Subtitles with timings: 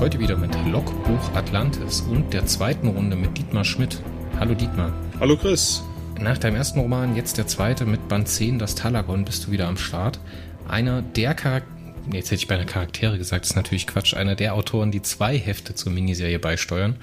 [0.00, 4.02] Heute wieder mit Logbuch Atlantis und der zweiten Runde mit Dietmar Schmidt.
[4.38, 4.94] Hallo Dietmar.
[5.20, 5.82] Hallo Chris.
[6.18, 9.68] Nach deinem ersten Roman, jetzt der zweite mit Band 10, das Talagon, bist du wieder
[9.68, 10.18] am Start.
[10.66, 11.74] Einer der Charaktere,
[12.14, 15.74] jetzt hätte ich beinahe Charaktere gesagt, ist natürlich Quatsch, einer der Autoren, die zwei Hefte
[15.74, 16.96] zur Miniserie beisteuern.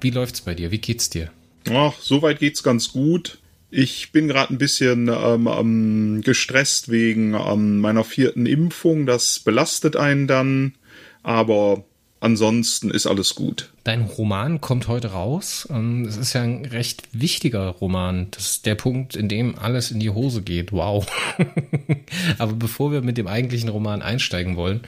[0.00, 0.72] Wie läuft's bei dir?
[0.72, 1.30] Wie geht's dir?
[1.72, 3.38] Ach, soweit geht's ganz gut.
[3.70, 9.06] Ich bin gerade ein bisschen ähm, ähm, gestresst wegen ähm, meiner vierten Impfung.
[9.06, 10.74] Das belastet einen dann.
[11.22, 11.84] Aber
[12.20, 13.70] ansonsten ist alles gut.
[13.84, 15.66] Dein Roman kommt heute raus.
[15.70, 18.28] Ähm, es ist ja ein recht wichtiger Roman.
[18.30, 20.72] Das ist der Punkt, in dem alles in die Hose geht.
[20.72, 21.06] Wow.
[22.38, 24.82] Aber bevor wir mit dem eigentlichen Roman einsteigen wollen,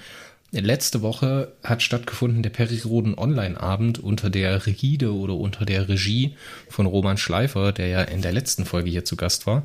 [0.53, 6.35] Letzte Woche hat stattgefunden der Periroden Online-Abend unter der Rigide oder unter der Regie
[6.69, 9.65] von Roman Schleifer, der ja in der letzten Folge hier zu Gast war.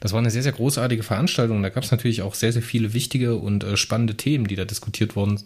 [0.00, 1.62] Das war eine sehr, sehr großartige Veranstaltung.
[1.62, 4.64] Da gab es natürlich auch sehr, sehr viele wichtige und äh, spannende Themen, die da
[4.64, 5.40] diskutiert wurden.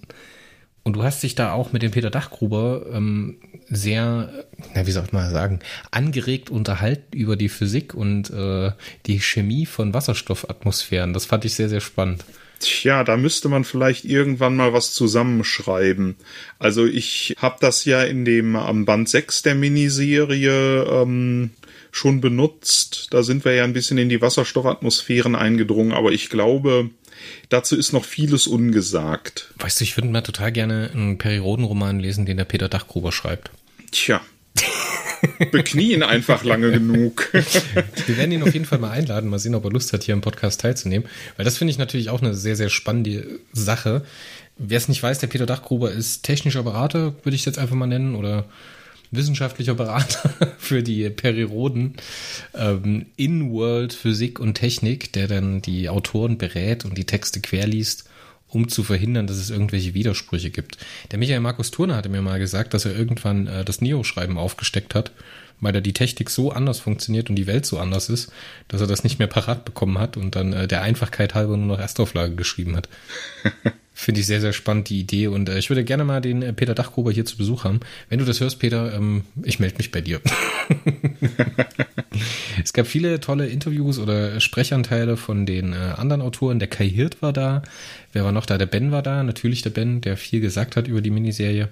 [0.89, 3.37] Und du hast dich da auch mit dem Peter Dachgruber ähm,
[3.69, 4.33] sehr,
[4.75, 5.59] na, wie soll ich mal sagen,
[5.91, 8.73] angeregt unterhalten über die Physik und äh,
[9.05, 11.13] die Chemie von Wasserstoffatmosphären.
[11.13, 12.25] Das fand ich sehr, sehr spannend.
[12.61, 16.17] Tja, da müsste man vielleicht irgendwann mal was zusammenschreiben.
[16.59, 21.51] Also ich habe das ja in dem am Band 6 der Miniserie ähm,
[21.91, 23.09] schon benutzt.
[23.11, 26.89] Da sind wir ja ein bisschen in die Wasserstoffatmosphären eingedrungen, aber ich glaube,
[27.49, 29.53] dazu ist noch vieles ungesagt.
[29.59, 33.51] Weißt du, ich würde mal total gerne einen Periodenroman lesen, den der Peter Dachgruber schreibt.
[33.91, 34.21] Tja.
[35.51, 37.31] beknien einfach lange genug.
[37.33, 40.15] Wir werden ihn auf jeden Fall mal einladen, mal sehen, ob er Lust hat, hier
[40.15, 41.09] im Podcast teilzunehmen.
[41.37, 44.05] Weil das finde ich natürlich auch eine sehr, sehr spannende Sache.
[44.57, 47.87] Wer es nicht weiß, der Peter Dachgruber ist technischer Berater, würde ich jetzt einfach mal
[47.87, 48.45] nennen, oder
[49.11, 51.95] wissenschaftlicher Berater für die Periroden
[52.55, 58.09] ähm, in World Physik und Technik, der dann die Autoren berät und die Texte querliest
[58.51, 60.79] um zu verhindern, dass es irgendwelche Widersprüche gibt.
[61.11, 64.95] Der Michael Markus Turner hatte mir mal gesagt, dass er irgendwann äh, das Neo-Schreiben aufgesteckt
[64.95, 65.13] hat,
[65.61, 68.33] weil da die Technik so anders funktioniert und die Welt so anders ist,
[68.69, 71.67] dass er das nicht mehr parat bekommen hat und dann äh, der Einfachkeit halber nur
[71.67, 72.89] noch Erstauflage geschrieben hat.
[74.01, 75.27] Finde ich sehr, sehr spannend, die Idee.
[75.27, 77.81] Und äh, ich würde gerne mal den äh, Peter Dachgruber hier zu Besuch haben.
[78.09, 80.21] Wenn du das hörst, Peter, ähm, ich melde mich bei dir.
[82.63, 86.61] es gab viele tolle Interviews oder Sprechanteile von den äh, anderen Autoren.
[86.61, 87.63] Der Kai Hirt war da.
[88.13, 88.57] Wer war noch da?
[88.57, 89.25] Der Ben war da.
[89.25, 91.69] Natürlich der Ben, der viel gesagt hat über die Miniserie.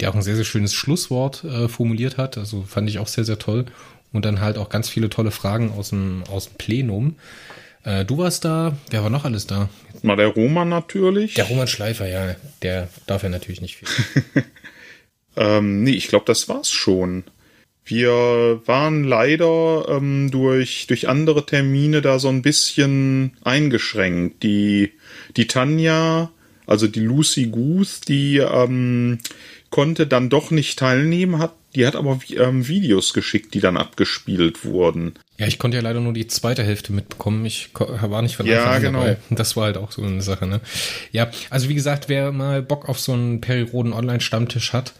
[0.00, 2.38] Der auch ein sehr, sehr schönes Schlusswort äh, formuliert hat.
[2.38, 3.66] Also fand ich auch sehr, sehr toll.
[4.12, 7.16] Und dann halt auch ganz viele tolle Fragen aus dem, aus dem Plenum.
[7.84, 8.76] Äh, du warst da.
[8.90, 9.68] Wer war noch alles da?
[10.02, 11.34] Mal der Roman natürlich.
[11.34, 12.34] Der Roman Schleifer, ja.
[12.62, 13.88] Der darf ja natürlich nicht viel.
[15.36, 17.24] ähm, nee, ich glaube, das war's schon.
[17.84, 24.42] Wir waren leider ähm, durch, durch andere Termine da so ein bisschen eingeschränkt.
[24.42, 24.92] Die,
[25.36, 26.30] die Tanja,
[26.66, 29.18] also die Lucy Guth, die ähm,
[29.70, 34.64] konnte dann doch nicht teilnehmen, hat, die hat aber ähm, Videos geschickt, die dann abgespielt
[34.64, 35.14] wurden.
[35.38, 37.46] Ja, ich konnte ja leider nur die zweite Hälfte mitbekommen.
[37.46, 39.00] Ich war nicht von Anfang ja, genau.
[39.00, 39.16] dabei.
[39.30, 40.60] Das war halt auch so eine Sache, ne?
[41.12, 44.92] Ja, also wie gesagt, wer mal Bock auf so einen Periroden Online-Stammtisch hat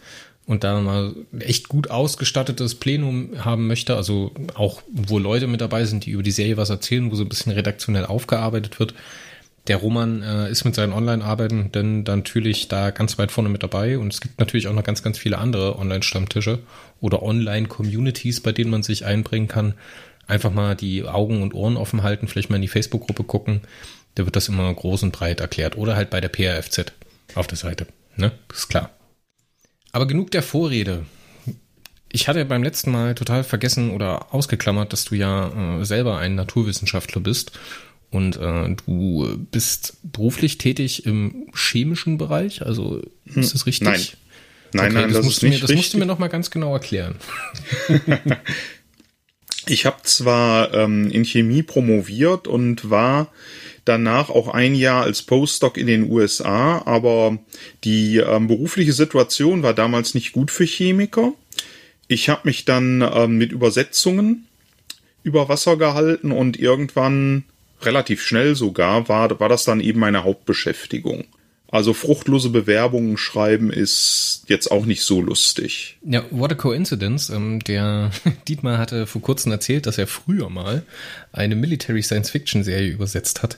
[0.47, 5.85] und da mal echt gut ausgestattetes Plenum haben möchte, also auch wo Leute mit dabei
[5.85, 8.93] sind, die über die Serie was erzählen, wo so ein bisschen redaktionell aufgearbeitet wird,
[9.67, 13.61] der Roman äh, ist mit seinen Online-Arbeiten dann, dann natürlich da ganz weit vorne mit
[13.61, 16.59] dabei und es gibt natürlich auch noch ganz, ganz viele andere Online-Stammtische
[16.99, 19.75] oder Online-Communities, bei denen man sich einbringen kann.
[20.27, 23.61] Einfach mal die Augen und Ohren offen halten, vielleicht mal in die Facebook-Gruppe gucken.
[24.15, 25.77] Da wird das immer groß und breit erklärt.
[25.77, 26.93] Oder halt bei der PRFZ
[27.35, 27.87] auf der Seite.
[28.15, 28.31] Ne?
[28.53, 28.91] Ist klar.
[29.91, 31.05] Aber genug der Vorrede.
[32.11, 36.35] Ich hatte beim letzten Mal total vergessen oder ausgeklammert, dass du ja äh, selber ein
[36.35, 37.53] Naturwissenschaftler bist
[38.11, 43.87] und äh, du bist beruflich tätig im chemischen Bereich, also ist das richtig?
[43.87, 44.01] Nein.
[44.73, 45.77] Nein, okay, nein, das, das musst ist du mir, das richtig.
[45.77, 47.15] musst du mir noch mal ganz genau erklären.
[49.67, 53.31] ich habe zwar ähm, in Chemie promoviert und war
[53.85, 57.37] danach auch ein Jahr als Postdoc in den USA, aber
[57.83, 61.33] die ähm, berufliche Situation war damals nicht gut für Chemiker.
[62.07, 64.47] Ich habe mich dann ähm, mit Übersetzungen
[65.23, 67.43] über Wasser gehalten und irgendwann
[67.83, 71.25] relativ schnell sogar, war, war das dann eben meine Hauptbeschäftigung.
[71.71, 75.97] Also fruchtlose Bewerbungen schreiben ist jetzt auch nicht so lustig.
[76.03, 77.29] Ja, what a coincidence.
[77.29, 78.11] Ähm, der
[78.47, 80.83] Dietmar hatte vor kurzem erzählt, dass er früher mal
[81.31, 83.57] eine Military Science Fiction Serie übersetzt hat.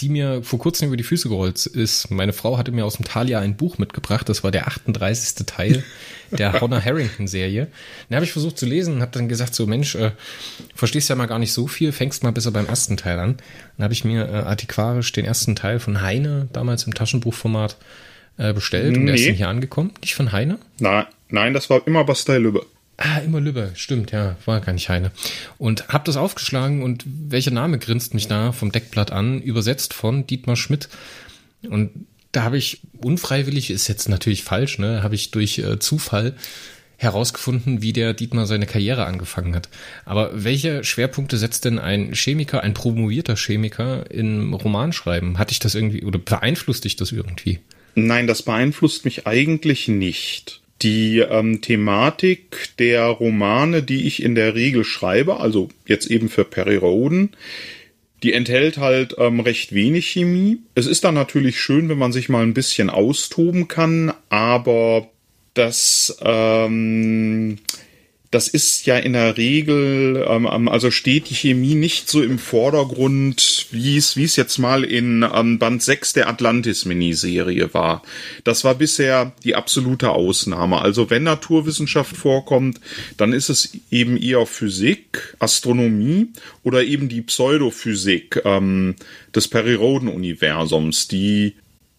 [0.00, 2.10] Die mir vor kurzem über die Füße gerollt ist.
[2.10, 4.28] Meine Frau hatte mir aus dem Thalia ein Buch mitgebracht.
[4.28, 5.46] Das war der 38.
[5.46, 5.84] Teil
[6.30, 7.68] der Honor Harrington Serie.
[8.08, 10.12] Den habe ich versucht zu lesen und habe dann gesagt so, Mensch, äh,
[10.74, 13.36] verstehst ja mal gar nicht so viel, fängst mal besser beim ersten Teil an.
[13.76, 17.76] Dann habe ich mir äh, antiquarisch den ersten Teil von Heine, damals im Taschenbuchformat,
[18.38, 18.92] äh, bestellt.
[18.92, 18.98] Nee.
[18.98, 19.92] Und der ist dann hier angekommen.
[20.00, 20.58] Nicht von Heine?
[20.78, 22.64] Nein, nein, das war immer Bastei Lübbe.
[23.02, 25.10] Ah, immer Lübbe, stimmt, ja, war gar nicht Heine.
[25.56, 30.26] Und hab das aufgeschlagen und welcher Name grinst mich da vom Deckblatt an, übersetzt von
[30.26, 30.90] Dietmar Schmidt.
[31.62, 31.90] Und
[32.32, 36.34] da habe ich unfreiwillig, ist jetzt natürlich falsch, ne, habe ich durch äh, Zufall
[36.98, 39.70] herausgefunden, wie der Dietmar seine Karriere angefangen hat.
[40.04, 45.38] Aber welche Schwerpunkte setzt denn ein Chemiker, ein promovierter Chemiker im Romanschreiben?
[45.38, 47.60] Hatte ich das irgendwie oder beeinflusst dich das irgendwie?
[47.94, 50.60] Nein, das beeinflusst mich eigentlich nicht.
[50.82, 56.44] Die ähm, Thematik der Romane, die ich in der Regel schreibe, also jetzt eben für
[56.44, 57.30] Perry Roden,
[58.22, 60.58] die enthält halt ähm, recht wenig Chemie.
[60.74, 65.08] Es ist dann natürlich schön, wenn man sich mal ein bisschen austoben kann, aber
[65.54, 67.58] das ähm,
[68.30, 73.66] das ist ja in der Regel, ähm, also steht die Chemie nicht so im Vordergrund,
[73.72, 78.02] wie es, wie es jetzt mal in ähm, Band 6 der Atlantis-Miniserie war.
[78.44, 80.80] Das war bisher die absolute Ausnahme.
[80.80, 82.80] Also wenn Naturwissenschaft vorkommt,
[83.16, 86.28] dann ist es eben eher Physik, Astronomie
[86.62, 88.94] oder eben die Pseudophysik ähm,
[89.34, 91.56] des Periroden-Universums, die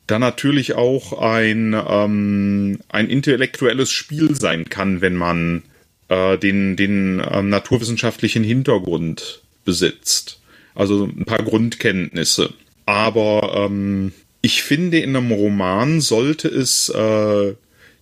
[0.08, 5.64] da natürlich auch ein, ähm, ein intellektuelles Spiel sein kann, wenn man
[6.12, 10.42] äh, den, den ähm, naturwissenschaftlichen Hintergrund besitzt.
[10.76, 12.54] Also ein paar Grundkenntnisse.
[12.86, 14.12] Aber ähm,
[14.42, 17.54] ich finde, in einem Roman sollte es äh,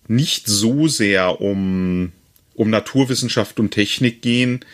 [0.08, 2.10] nicht so sehr um,
[2.54, 4.64] um Naturwissenschaft und Technik gehen,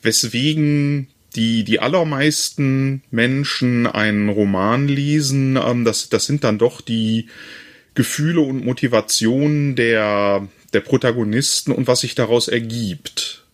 [0.00, 7.26] weswegen die, die allermeisten Menschen einen Roman lesen, ähm, das, das sind dann doch die
[7.94, 13.44] Gefühle und Motivationen der, der Protagonisten und was sich daraus ergibt.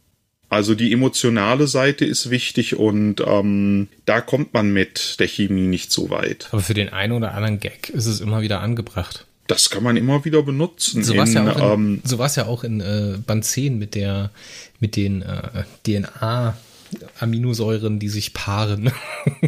[0.50, 5.93] Also die emotionale Seite ist wichtig und ähm, da kommt man mit der Chemie nicht
[5.93, 6.49] so weit.
[6.53, 9.26] Aber für den einen oder anderen Gag ist es immer wieder angebracht.
[9.47, 11.03] Das kann man immer wieder benutzen.
[11.03, 13.94] So war es ja auch in, ähm, so ja auch in äh, Band 10 mit
[13.94, 14.31] der
[14.81, 16.56] mit den äh, DNA
[17.19, 18.91] Aminosäuren, die sich paaren.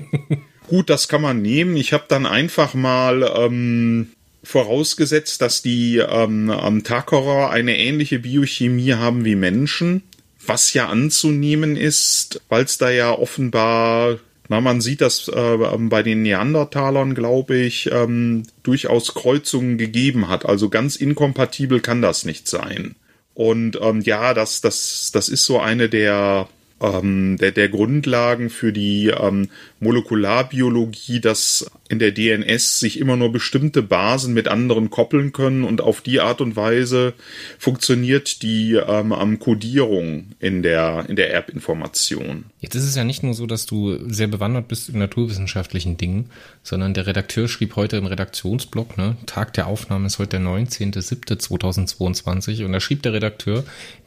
[0.69, 1.77] Gut, das kann man nehmen.
[1.77, 8.95] Ich habe dann einfach mal ähm, vorausgesetzt, dass die ähm, am Takorer eine ähnliche Biochemie
[8.95, 10.03] haben wie Menschen,
[10.45, 15.89] was ja anzunehmen ist, weil es da ja offenbar, na, man sieht das äh, ähm,
[15.91, 20.47] bei den Neandertalern, glaube ich, ähm, durchaus Kreuzungen gegeben hat.
[20.47, 22.97] Also ganz inkompatibel kann das nicht sein.
[23.35, 26.49] Und ähm, ja, das, das, das ist so eine der
[26.81, 29.49] ähm, der, der Grundlagen für die ähm,
[29.81, 35.81] Molekularbiologie, dass in der DNS sich immer nur bestimmte Basen mit anderen koppeln können und
[35.81, 37.15] auf die Art und Weise
[37.59, 42.45] funktioniert die ähm, Kodierung in der, in der Erbinformation.
[42.61, 46.31] Jetzt ist es ja nicht nur so, dass du sehr bewandert bist in naturwissenschaftlichen Dingen,
[46.63, 52.65] sondern der Redakteur schrieb heute im Redaktionsblog, ne, Tag der Aufnahme ist heute der 19.07.2022
[52.65, 53.65] und da schrieb der Redakteur,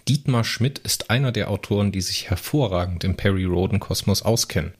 [0.07, 4.73] Dietmar Schmidt ist einer der Autoren, die sich hervorragend im Perry-Roden-Kosmos auskennen.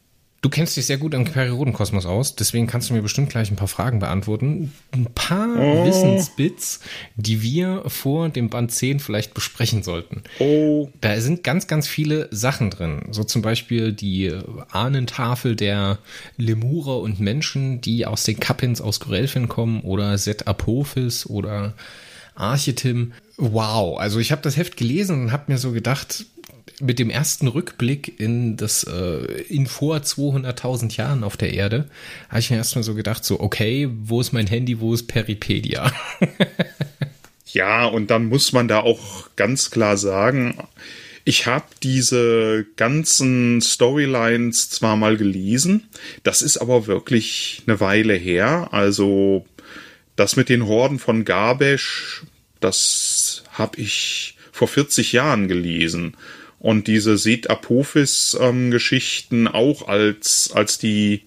[0.43, 3.55] Du kennst dich sehr gut im Periodenkosmos aus, deswegen kannst du mir bestimmt gleich ein
[3.55, 4.73] paar Fragen beantworten.
[4.91, 5.85] Ein paar oh.
[5.85, 6.81] Wissensbits,
[7.15, 10.23] die wir vor dem Band 10 vielleicht besprechen sollten.
[10.39, 10.89] Oh.
[10.99, 13.03] Da sind ganz, ganz viele Sachen drin.
[13.11, 14.33] So zum Beispiel die
[14.69, 15.99] Ahnentafel der
[16.35, 21.73] Lemurer und Menschen, die aus den Kappins aus Gorelfin kommen oder Set Apophis oder
[22.35, 23.13] Archetim.
[23.37, 26.25] Wow, also ich habe das Heft gelesen und habe mir so gedacht,
[26.79, 31.89] mit dem ersten Rückblick in das äh, in vor 200.000 Jahren auf der Erde,
[32.29, 35.91] habe ich mir erstmal so gedacht, so okay, wo ist mein Handy, wo ist Peripedia?
[37.51, 40.57] ja, und dann muss man da auch ganz klar sagen,
[41.25, 45.87] ich habe diese ganzen Storylines zwar mal gelesen,
[46.23, 48.69] das ist aber wirklich eine Weile her.
[48.71, 49.45] Also
[50.15, 52.23] das mit den Horden von Gabesch,
[52.59, 56.15] das habe ich vor 40 Jahren gelesen
[56.59, 61.23] und diese Seth Apophis ähm, Geschichten auch als als die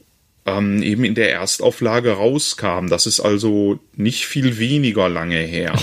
[0.46, 2.88] ähm, eben in der Erstauflage rauskamen.
[2.88, 5.78] Das ist also nicht viel weniger lange her.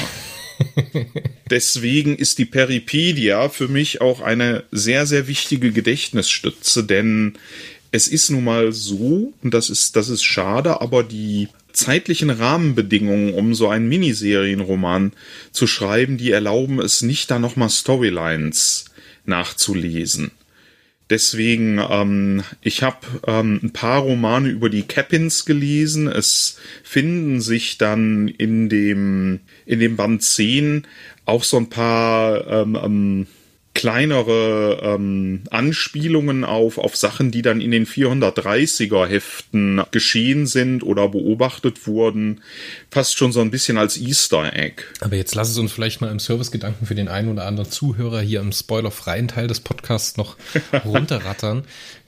[1.50, 7.34] Deswegen ist die Peripedia für mich auch eine sehr, sehr wichtige Gedächtnisstütze, denn
[7.92, 13.34] es ist nun mal so, und das ist, das ist schade, aber die zeitlichen Rahmenbedingungen,
[13.34, 15.12] um so einen Miniserienroman
[15.52, 18.86] zu schreiben, die erlauben es nicht, da nochmal Storylines
[19.26, 20.32] nachzulesen.
[21.10, 26.08] Deswegen, ähm, ich habe ähm, ein paar Romane über die Cappins gelesen.
[26.08, 30.88] Es finden sich dann in dem, in dem Band 10
[31.26, 33.28] auch so ein paar ähm, ähm,
[33.74, 41.10] kleinere ähm, Anspielungen auf, auf Sachen, die dann in den 430er Heften geschehen sind oder
[41.10, 42.42] beobachtet wurden,
[42.92, 44.84] fast schon so ein bisschen als Easter Egg.
[45.02, 48.22] Aber jetzt lass es uns vielleicht mal im Servicegedanken für den einen oder anderen Zuhörer
[48.22, 50.38] hier im spoilerfreien Teil des Podcasts noch
[50.86, 51.64] runterrattern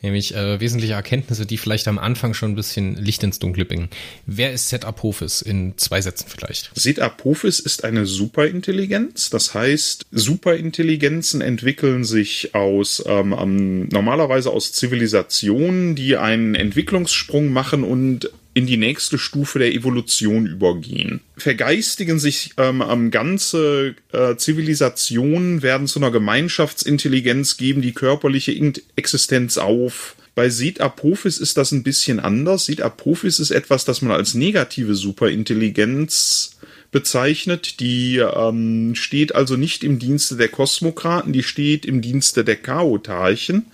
[0.06, 3.90] nämlich äh, wesentliche Erkenntnisse, die vielleicht am Anfang schon ein bisschen Licht ins Dunkle bringen.
[4.26, 6.72] Wer ist Set Apophis in zwei Sätzen vielleicht?
[6.74, 15.96] Set Apophis ist eine Superintelligenz, das heißt, Superintelligenzen entwickeln sich aus ähm, normalerweise aus Zivilisationen,
[15.96, 21.20] die einen Entwicklungssprung machen und in die nächste Stufe der Evolution übergehen.
[21.36, 28.54] Vergeistigen sich ähm, ganze äh, Zivilisationen, werden zu einer Gemeinschaftsintelligenz, geben die körperliche
[28.96, 30.16] Existenz auf.
[30.36, 32.66] Bei Sid Apophis ist das ein bisschen anders.
[32.66, 36.58] Sid Apophis ist etwas, das man als negative Superintelligenz
[36.92, 37.82] bezeichnet.
[37.82, 43.66] Die ähm, steht also nicht im Dienste der Kosmokraten, die steht im Dienste der Chaotarchen.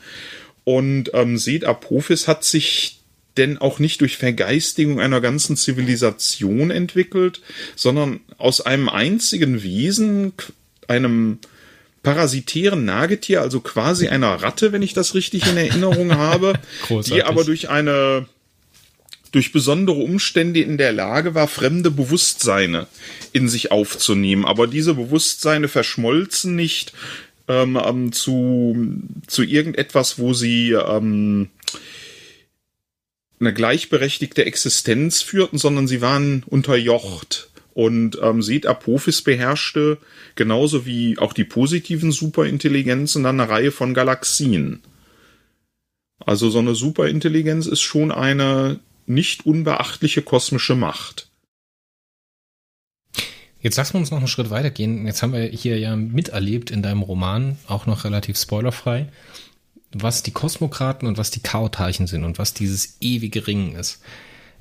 [0.63, 3.00] Und ähm, Sid Apophis hat sich
[3.38, 7.41] denn auch nicht durch Vergeistigung einer ganzen Zivilisation entwickelt,
[7.75, 10.33] sondern aus einem einzigen Wesen,
[10.88, 11.39] einem
[12.03, 16.53] parasitären Nagetier, also quasi einer Ratte, wenn ich das richtig in Erinnerung habe,
[16.89, 18.27] die aber durch eine
[19.31, 22.88] durch besondere Umstände in der Lage war, fremde Bewusstseine
[23.31, 24.43] in sich aufzunehmen.
[24.43, 26.91] Aber diese Bewusstseine verschmolzen nicht
[27.47, 28.75] ähm, ähm, zu,
[29.27, 31.50] zu irgendetwas, wo sie ähm,
[33.41, 37.50] eine gleichberechtigte Existenz führten, sondern sie waren unterjocht.
[37.74, 39.98] Und ähm, Seth Apophis beherrschte
[40.36, 44.81] genauso wie auch die positiven Superintelligenzen dann eine Reihe von Galaxien.
[46.19, 51.27] Also so eine Superintelligenz ist schon eine nicht unbeachtliche kosmische Macht.
[53.62, 55.05] Jetzt lassen wir uns noch einen Schritt weitergehen.
[55.05, 59.07] Jetzt haben wir hier ja miterlebt in deinem Roman, auch noch relativ spoilerfrei,
[59.93, 64.01] was die Kosmokraten und was die Chaotarchen sind und was dieses ewige Ringen ist.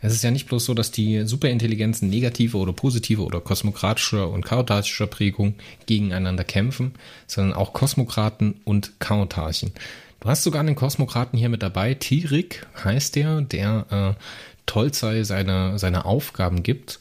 [0.02, 4.46] Es ist ja nicht bloß so, dass die Superintelligenzen negative oder positive oder kosmokratischer und
[4.46, 5.54] chaotarchischer Prägung
[5.86, 6.94] gegeneinander kämpfen,
[7.26, 9.72] sondern auch Kosmokraten und Chaotarchen.
[10.20, 11.94] Du hast sogar einen Kosmokraten hier mit dabei.
[11.94, 14.22] Tirik heißt der, der äh,
[14.66, 16.98] Tolzei seine, seine Aufgaben gibt.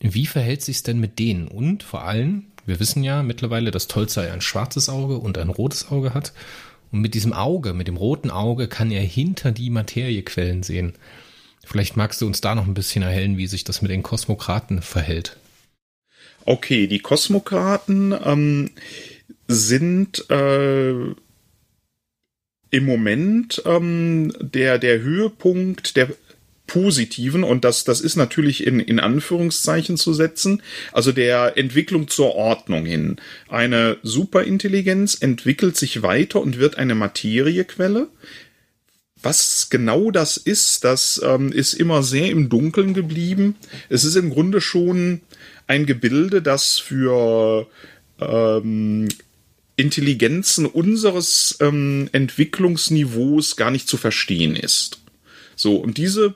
[0.00, 1.48] Wie verhält sich's denn mit denen?
[1.48, 5.90] Und vor allem, wir wissen ja mittlerweile, dass Tolzei ein schwarzes Auge und ein rotes
[5.90, 6.32] Auge hat.
[6.96, 10.94] Und mit diesem Auge, mit dem roten Auge, kann er hinter die Materiequellen sehen.
[11.62, 14.80] Vielleicht magst du uns da noch ein bisschen erhellen, wie sich das mit den Kosmokraten
[14.80, 15.36] verhält.
[16.46, 18.70] Okay, die Kosmokraten ähm,
[19.46, 20.92] sind äh,
[22.70, 26.08] im Moment ähm, der, der Höhepunkt der
[26.66, 32.34] positiven, und das, das ist natürlich in, in Anführungszeichen zu setzen, also der Entwicklung zur
[32.34, 33.16] Ordnung hin.
[33.48, 38.08] Eine Superintelligenz entwickelt sich weiter und wird eine Materiequelle.
[39.22, 43.56] Was genau das ist, das ähm, ist immer sehr im Dunkeln geblieben.
[43.88, 45.22] Es ist im Grunde schon
[45.66, 47.66] ein Gebilde, das für
[48.20, 49.08] ähm,
[49.76, 55.00] Intelligenzen unseres ähm, Entwicklungsniveaus gar nicht zu verstehen ist.
[55.54, 56.34] So, und diese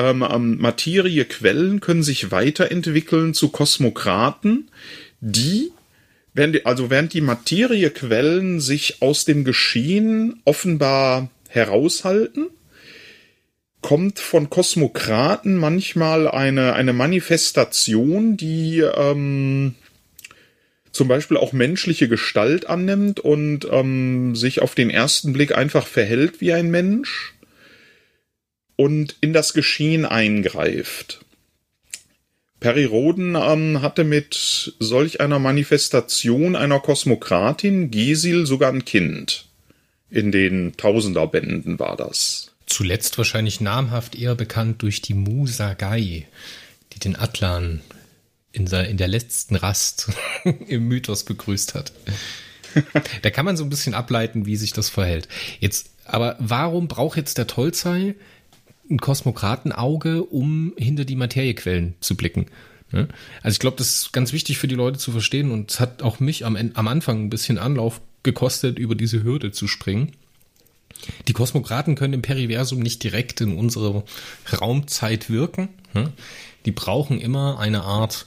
[0.00, 4.70] ähm, Materiequellen können sich weiterentwickeln zu Kosmokraten,
[5.20, 5.72] die
[6.34, 12.46] während, also während die Materiequellen sich aus dem Geschehen offenbar heraushalten,
[13.82, 19.74] kommt von Kosmokraten manchmal eine, eine Manifestation, die ähm,
[20.92, 26.40] zum Beispiel auch menschliche Gestalt annimmt und ähm, sich auf den ersten Blick einfach verhält
[26.40, 27.34] wie ein Mensch
[28.80, 31.20] und in das Geschehen eingreift.
[32.60, 39.44] Perry Roden ähm, hatte mit solch einer Manifestation einer Kosmokratin, Gesil, sogar ein Kind.
[40.08, 42.52] In den Tausenderbänden war das.
[42.64, 46.26] Zuletzt wahrscheinlich namhaft eher bekannt durch die Musagai,
[46.94, 47.82] die den Atlan
[48.50, 50.08] in der, in der letzten Rast
[50.68, 51.92] im Mythos begrüßt hat.
[53.20, 55.28] da kann man so ein bisschen ableiten, wie sich das verhält.
[55.58, 58.14] Jetzt, aber warum braucht jetzt der Tolzei
[58.90, 62.46] ein Kosmokratenauge, um hinter die Materiequellen zu blicken.
[62.92, 63.08] Ne?
[63.42, 66.02] Also ich glaube, das ist ganz wichtig für die Leute zu verstehen und es hat
[66.02, 70.12] auch mich am, am Anfang ein bisschen Anlauf gekostet, über diese Hürde zu springen.
[71.28, 74.04] Die Kosmokraten können im Periversum nicht direkt in unsere
[74.60, 75.68] Raumzeit wirken.
[75.94, 76.12] Ne?
[76.66, 78.26] Die brauchen immer eine Art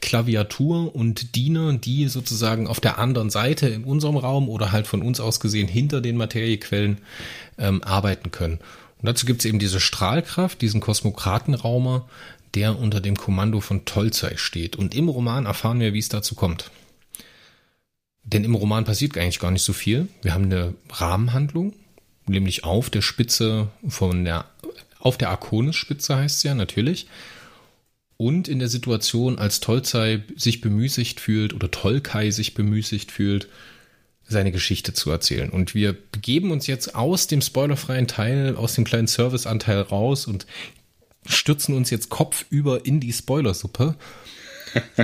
[0.00, 5.02] Klaviatur und Diener, die sozusagen auf der anderen Seite in unserem Raum oder halt von
[5.02, 6.98] uns aus gesehen hinter den Materiequellen
[7.58, 8.58] ähm, arbeiten können.
[9.04, 12.08] Und dazu gibt es eben diese Strahlkraft, diesen Kosmokratenraumer,
[12.54, 14.76] der unter dem Kommando von Tolzei steht.
[14.76, 16.70] Und im Roman erfahren wir, wie es dazu kommt.
[18.22, 20.08] Denn im Roman passiert eigentlich gar nicht so viel.
[20.22, 21.74] Wir haben eine Rahmenhandlung,
[22.24, 24.46] nämlich auf der Spitze von der,
[25.00, 27.06] auf der Arkonis-Spitze heißt es ja natürlich.
[28.16, 33.48] Und in der Situation, als Tolzei sich bemüßigt fühlt oder Tolkai sich bemüßigt fühlt,
[34.26, 35.50] seine Geschichte zu erzählen.
[35.50, 40.46] Und wir begeben uns jetzt aus dem spoilerfreien Teil, aus dem kleinen Serviceanteil raus und
[41.26, 43.96] stürzen uns jetzt kopfüber in die Spoilersuppe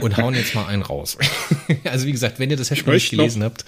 [0.01, 1.19] und hauen jetzt mal einen raus.
[1.85, 3.47] also wie gesagt, wenn ihr das Heft noch nicht gelesen noch.
[3.47, 3.65] habt,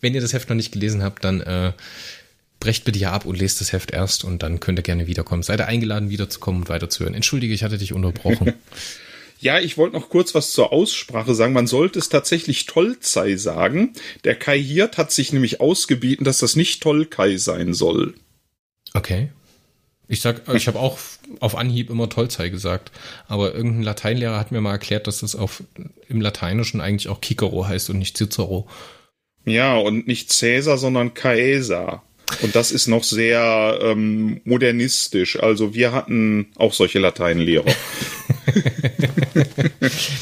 [0.00, 1.72] wenn ihr das Heft noch nicht gelesen habt, dann äh,
[2.60, 5.42] brecht bitte hier ab und lest das Heft erst und dann könnt ihr gerne wiederkommen.
[5.42, 7.14] Seid ihr eingeladen, wiederzukommen und weiterzuhören.
[7.14, 8.54] Entschuldige, ich hatte dich unterbrochen.
[9.44, 11.52] Ja, ich wollte noch kurz was zur Aussprache sagen.
[11.52, 13.92] Man sollte es tatsächlich Tolzei sagen.
[14.24, 18.14] Der Kai Hirt hat sich nämlich ausgebeten, dass das nicht Tolkai sein soll.
[18.94, 19.28] Okay.
[20.08, 20.98] Ich sag, ich habe auch
[21.40, 22.90] auf Anhieb immer Tolzei gesagt,
[23.28, 25.62] aber irgendein Lateinlehrer hat mir mal erklärt, dass das auf
[26.08, 28.66] im Lateinischen eigentlich auch Cicero heißt und nicht Cicero.
[29.44, 32.02] Ja, und nicht Cäsar, sondern Caesar.
[32.40, 35.38] Und das ist noch sehr ähm, modernistisch.
[35.38, 37.70] Also wir hatten auch solche Lateinlehrer.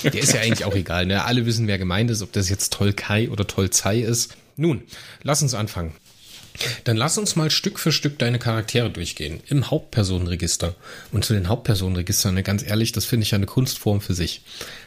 [0.04, 1.06] Der ist ja eigentlich auch egal.
[1.06, 1.24] Ne?
[1.24, 4.36] Alle wissen, wer gemeint ist, ob das jetzt Tolkai oder Tolzei ist.
[4.56, 4.82] Nun,
[5.22, 5.92] lass uns anfangen.
[6.84, 9.40] Dann lass uns mal Stück für Stück deine Charaktere durchgehen.
[9.48, 10.74] Im Hauptpersonenregister.
[11.10, 14.42] Und zu den Hauptpersonenregistern, ne, ganz ehrlich, das finde ich ja eine Kunstform für sich.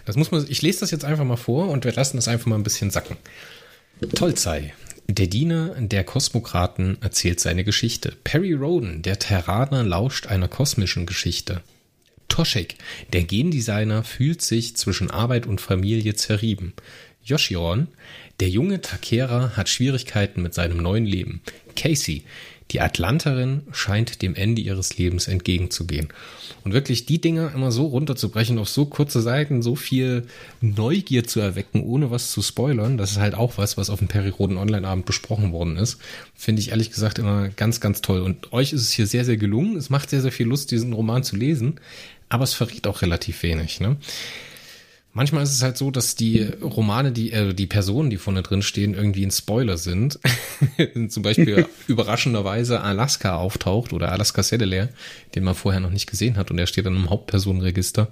[0.05, 2.45] Das muss man, ich lese das jetzt einfach mal vor und wir lassen das einfach
[2.45, 3.17] mal ein bisschen sacken.
[4.15, 4.73] Tolzei.
[5.07, 8.13] Der Diener der Kosmokraten erzählt seine Geschichte.
[8.23, 11.61] Perry Roden, der Terraner, lauscht einer kosmischen Geschichte.
[12.27, 12.75] Toshek,
[13.13, 16.73] der Gendesigner, fühlt sich zwischen Arbeit und Familie zerrieben.
[17.23, 17.87] Yoshiron,
[18.39, 21.41] der junge Takera hat Schwierigkeiten mit seinem neuen Leben.
[21.75, 22.23] Casey,
[22.71, 26.07] die Atlanterin, scheint dem Ende ihres Lebens entgegenzugehen.
[26.63, 30.25] Und wirklich die Dinger immer so runterzubrechen, auf so kurze Seiten, so viel
[30.61, 34.07] Neugier zu erwecken, ohne was zu spoilern, das ist halt auch was, was auf dem
[34.07, 35.99] Periroden Online-Abend besprochen worden ist.
[36.33, 38.21] Finde ich ehrlich gesagt immer ganz, ganz toll.
[38.21, 39.77] Und euch ist es hier sehr, sehr gelungen.
[39.77, 41.79] Es macht sehr, sehr viel Lust, diesen Roman zu lesen,
[42.29, 43.79] aber es verriet auch relativ wenig.
[43.79, 43.97] Ne?
[45.13, 48.61] Manchmal ist es halt so, dass die Romane, die, äh, die Personen, die vorne drin
[48.61, 50.19] stehen, irgendwie ein Spoiler sind.
[51.07, 54.89] Zum Beispiel überraschenderweise Alaska auftaucht oder Alaska Sedelair,
[55.33, 58.11] den man vorher noch nicht gesehen hat und er steht dann im Hauptpersonenregister,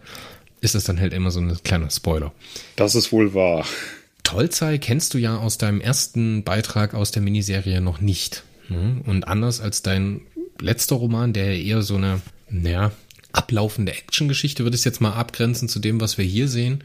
[0.62, 2.32] ist das dann halt immer so ein kleiner Spoiler.
[2.78, 3.66] Das ist wohl wahr.
[4.24, 8.44] Tolzei kennst du ja aus deinem ersten Beitrag aus der Miniserie noch nicht.
[8.68, 9.02] Hm?
[9.02, 10.22] Und anders als dein
[10.58, 12.94] letzter Roman, der eher so eine, naja,
[13.34, 16.84] ablaufende Actiongeschichte, würde ich jetzt mal abgrenzen zu dem, was wir hier sehen,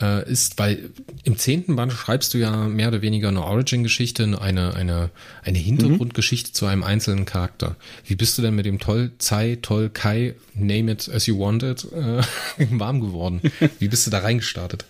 [0.00, 0.90] äh, ist, weil
[1.24, 5.10] im zehnten Band schreibst du ja mehr oder weniger eine Origin-Geschichte, eine, eine,
[5.42, 6.54] eine Hintergrundgeschichte mhm.
[6.54, 7.76] zu einem einzelnen Charakter.
[8.04, 11.62] Wie bist du denn mit dem Toll Zai, Toll Kai, name it as you want
[11.62, 12.22] it, äh,
[12.70, 13.40] warm geworden?
[13.78, 14.84] Wie bist du da reingestartet?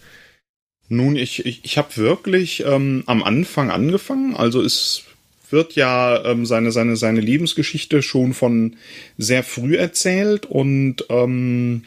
[0.89, 4.35] Nun, ich, ich, ich habe wirklich ähm, am Anfang angefangen.
[4.35, 5.05] Also ist
[5.53, 8.77] wird ja ähm, seine, seine, seine Lebensgeschichte schon von
[9.19, 11.83] sehr früh erzählt und ähm,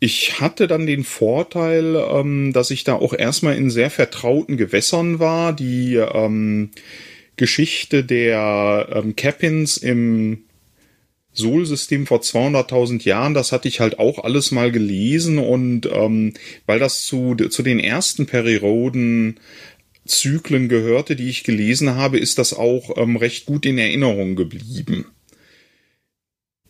[0.00, 5.18] ich hatte dann den Vorteil, ähm, dass ich da auch erstmal in sehr vertrauten Gewässern
[5.18, 5.52] war.
[5.52, 6.70] Die ähm,
[7.36, 10.44] Geschichte der ähm, Capins im
[11.32, 16.34] Sol-System vor 200.000 Jahren, das hatte ich halt auch alles mal gelesen und ähm,
[16.66, 19.38] weil das zu, zu den ersten Periroden
[20.08, 25.06] Zyklen gehörte, die ich gelesen habe, ist das auch ähm, recht gut in Erinnerung geblieben.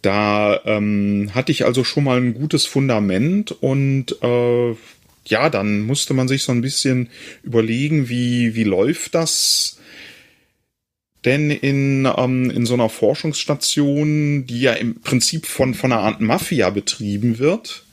[0.02, 4.74] Da ähm, hatte ich also schon mal ein gutes Fundament und äh,
[5.26, 7.08] ja, dann musste man sich so ein bisschen
[7.42, 9.78] überlegen, wie, wie läuft das
[11.24, 16.20] denn in, ähm, in so einer Forschungsstation, die ja im Prinzip von, von einer Art
[16.20, 17.84] Mafia betrieben wird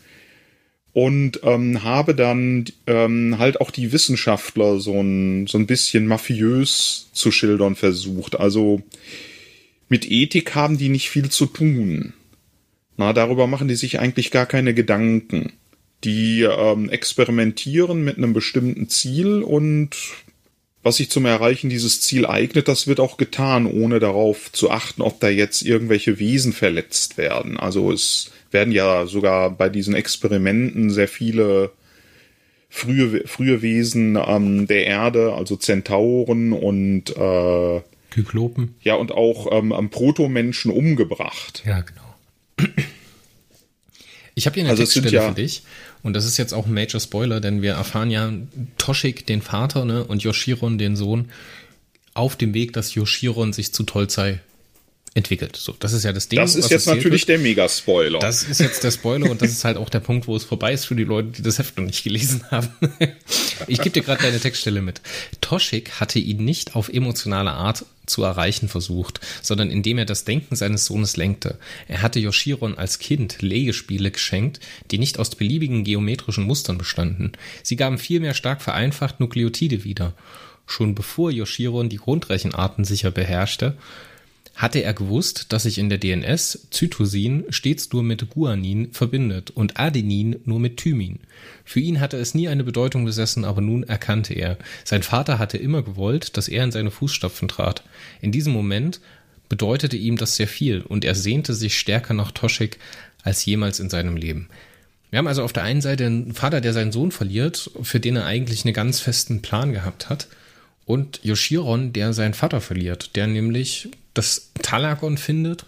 [0.95, 7.09] und ähm, habe dann ähm, halt auch die Wissenschaftler so ein, so ein bisschen mafiös
[7.11, 8.39] zu schildern versucht.
[8.39, 8.81] Also
[9.89, 12.13] mit Ethik haben die nicht viel zu tun.
[12.95, 15.51] Na, darüber machen die sich eigentlich gar keine Gedanken.
[16.05, 19.97] Die ähm, experimentieren mit einem bestimmten Ziel und
[20.81, 25.01] was sich zum Erreichen dieses Ziel eignet, das wird auch getan, ohne darauf zu achten,
[25.01, 27.57] ob da jetzt irgendwelche Wesen verletzt werden.
[27.57, 31.71] Also es werden ja sogar bei diesen Experimenten sehr viele
[32.69, 38.75] frühe, frühe Wesen ähm, der Erde, also Zentauren und äh, Kyklopen.
[38.81, 41.63] Ja, und auch ähm, am Protomenschen umgebracht.
[41.65, 42.71] Ja, genau.
[44.35, 45.63] Ich habe hier eine also Textstelle ja für dich.
[46.01, 48.31] Und das ist jetzt auch ein Major Spoiler, denn wir erfahren ja
[48.77, 51.29] Toshik, den Vater, ne, und Yoshiron, den Sohn,
[52.13, 54.39] auf dem Weg, dass Yoshiron sich zu Tolzei
[55.15, 55.55] entwickelt.
[55.55, 56.39] So, das ist ja das Ding.
[56.39, 57.29] Das ist jetzt natürlich wird.
[57.29, 58.19] der Mega-Spoiler.
[58.19, 60.73] Das ist jetzt der Spoiler und das ist halt auch der Punkt, wo es vorbei
[60.73, 62.67] ist für die Leute, die das Heft noch nicht gelesen haben.
[63.67, 65.01] ich gebe dir gerade deine Textstelle mit.
[65.39, 70.57] Toschik hatte ihn nicht auf emotionale Art zu erreichen versucht, sondern indem er das Denken
[70.57, 71.59] seines Sohnes lenkte.
[71.87, 74.59] Er hatte Yoshiron als Kind Legespiele geschenkt,
[74.91, 77.31] die nicht aus beliebigen geometrischen Mustern bestanden.
[77.63, 80.13] Sie gaben vielmehr stark vereinfacht Nukleotide wieder.
[80.67, 83.77] Schon bevor Yoshiron die Grundrechenarten sicher beherrschte,
[84.55, 89.77] hatte er gewusst, dass sich in der DNS Zytosin stets nur mit Guanin verbindet und
[89.77, 91.19] Adenin nur mit Thymin.
[91.65, 95.57] Für ihn hatte es nie eine Bedeutung besessen, aber nun erkannte er, sein Vater hatte
[95.57, 97.83] immer gewollt, dass er in seine Fußstapfen trat.
[98.21, 99.01] In diesem Moment
[99.49, 102.79] bedeutete ihm das sehr viel und er sehnte sich stärker nach Toschik
[103.23, 104.47] als jemals in seinem Leben.
[105.09, 108.15] Wir haben also auf der einen Seite einen Vater, der seinen Sohn verliert, für den
[108.15, 110.27] er eigentlich einen ganz festen Plan gehabt hat,
[110.85, 115.65] und Yoshiron, der seinen Vater verliert, der nämlich das Talagon findet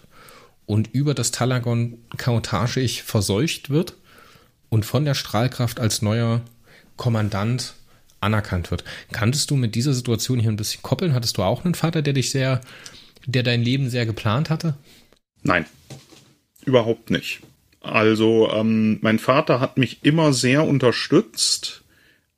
[0.66, 3.94] und über das Talagon chaotagisch verseucht wird
[4.68, 6.42] und von der Strahlkraft als neuer
[6.96, 7.74] Kommandant
[8.20, 8.84] anerkannt wird.
[9.12, 11.14] Kanntest du mit dieser Situation hier ein bisschen koppeln?
[11.14, 12.60] Hattest du auch einen Vater, der dich sehr,
[13.26, 14.74] der dein Leben sehr geplant hatte?
[15.42, 15.66] Nein,
[16.64, 17.40] überhaupt nicht.
[17.80, 21.84] Also ähm, mein Vater hat mich immer sehr unterstützt,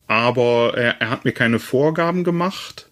[0.06, 2.89] aber er, er hat mir keine Vorgaben gemacht.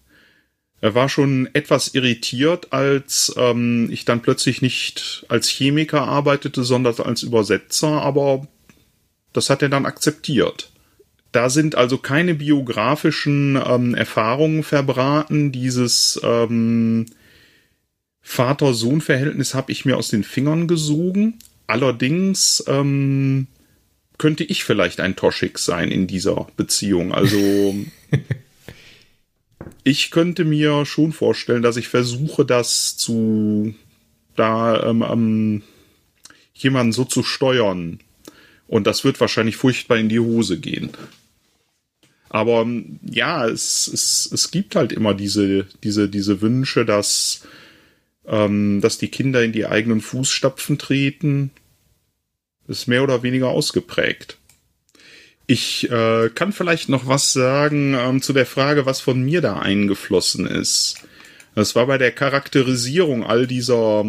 [0.81, 6.95] Er war schon etwas irritiert, als ähm, ich dann plötzlich nicht als Chemiker arbeitete, sondern
[6.99, 8.47] als Übersetzer, aber
[9.33, 10.71] das hat er dann akzeptiert.
[11.31, 15.51] Da sind also keine biografischen ähm, Erfahrungen verbraten.
[15.51, 17.05] Dieses ähm,
[18.21, 21.37] Vater-Sohn-Verhältnis habe ich mir aus den Fingern gesogen.
[21.67, 23.47] Allerdings ähm,
[24.17, 27.13] könnte ich vielleicht ein Toschik sein in dieser Beziehung.
[27.13, 27.37] Also
[29.83, 33.75] ich könnte mir schon vorstellen, dass ich versuche, das zu
[34.35, 35.63] da ähm, ähm,
[36.53, 37.99] jemanden so zu steuern.
[38.67, 40.91] Und das wird wahrscheinlich furchtbar in die Hose gehen.
[42.29, 47.47] Aber ähm, ja, es, es, es gibt halt immer diese, diese, diese Wünsche, dass,
[48.25, 51.51] ähm, dass die Kinder in die eigenen Fußstapfen treten.
[52.67, 54.38] Ist mehr oder weniger ausgeprägt.
[55.51, 59.57] Ich äh, kann vielleicht noch was sagen ähm, zu der Frage, was von mir da
[59.57, 60.97] eingeflossen ist.
[61.55, 64.05] Das war bei der Charakterisierung all dieser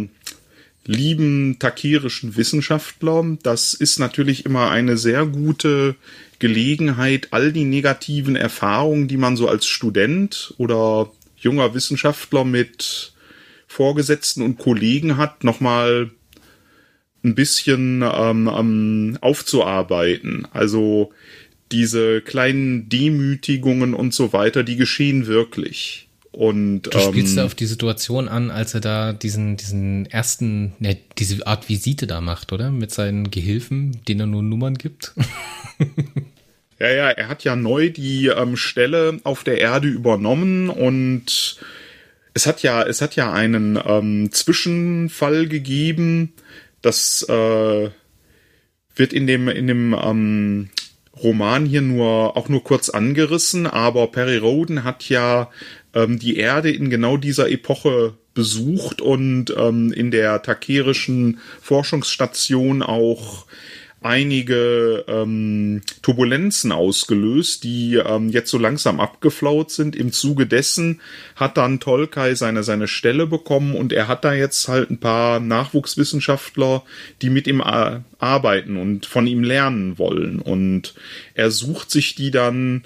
[0.84, 3.38] lieben takirischen Wissenschaftler.
[3.42, 5.94] Das ist natürlich immer eine sehr gute
[6.40, 13.14] Gelegenheit, all die negativen Erfahrungen, die man so als Student oder junger Wissenschaftler mit
[13.66, 16.10] Vorgesetzten und Kollegen hat, nochmal
[17.22, 20.46] ein bisschen ähm, aufzuarbeiten.
[20.52, 21.12] Also
[21.72, 26.08] diese kleinen Demütigungen und so weiter, die geschehen wirklich.
[26.32, 30.72] Und, du spielst ähm, da auf die Situation an, als er da diesen, diesen ersten,
[30.78, 32.70] ne, diese Art Visite da macht, oder?
[32.70, 35.12] Mit seinen Gehilfen, denen er nur Nummern gibt.
[36.78, 41.58] ja, ja, er hat ja neu die ähm, Stelle auf der Erde übernommen und
[42.32, 46.32] es hat ja, es hat ja einen ähm, Zwischenfall gegeben,
[46.82, 47.90] das äh,
[48.94, 50.70] wird in dem, in dem ähm,
[51.22, 55.50] Roman hier nur auch nur kurz angerissen, aber Perry Roden hat ja
[55.94, 63.46] ähm, die Erde in genau dieser Epoche besucht und ähm, in der takerischen Forschungsstation auch
[64.02, 69.94] einige ähm, Turbulenzen ausgelöst, die ähm, jetzt so langsam abgeflaut sind.
[69.94, 71.00] Im Zuge dessen
[71.36, 75.38] hat dann Tolkai seine, seine Stelle bekommen und er hat da jetzt halt ein paar
[75.40, 76.82] Nachwuchswissenschaftler,
[77.20, 80.40] die mit ihm arbeiten und von ihm lernen wollen.
[80.40, 80.94] Und
[81.34, 82.84] er sucht sich die dann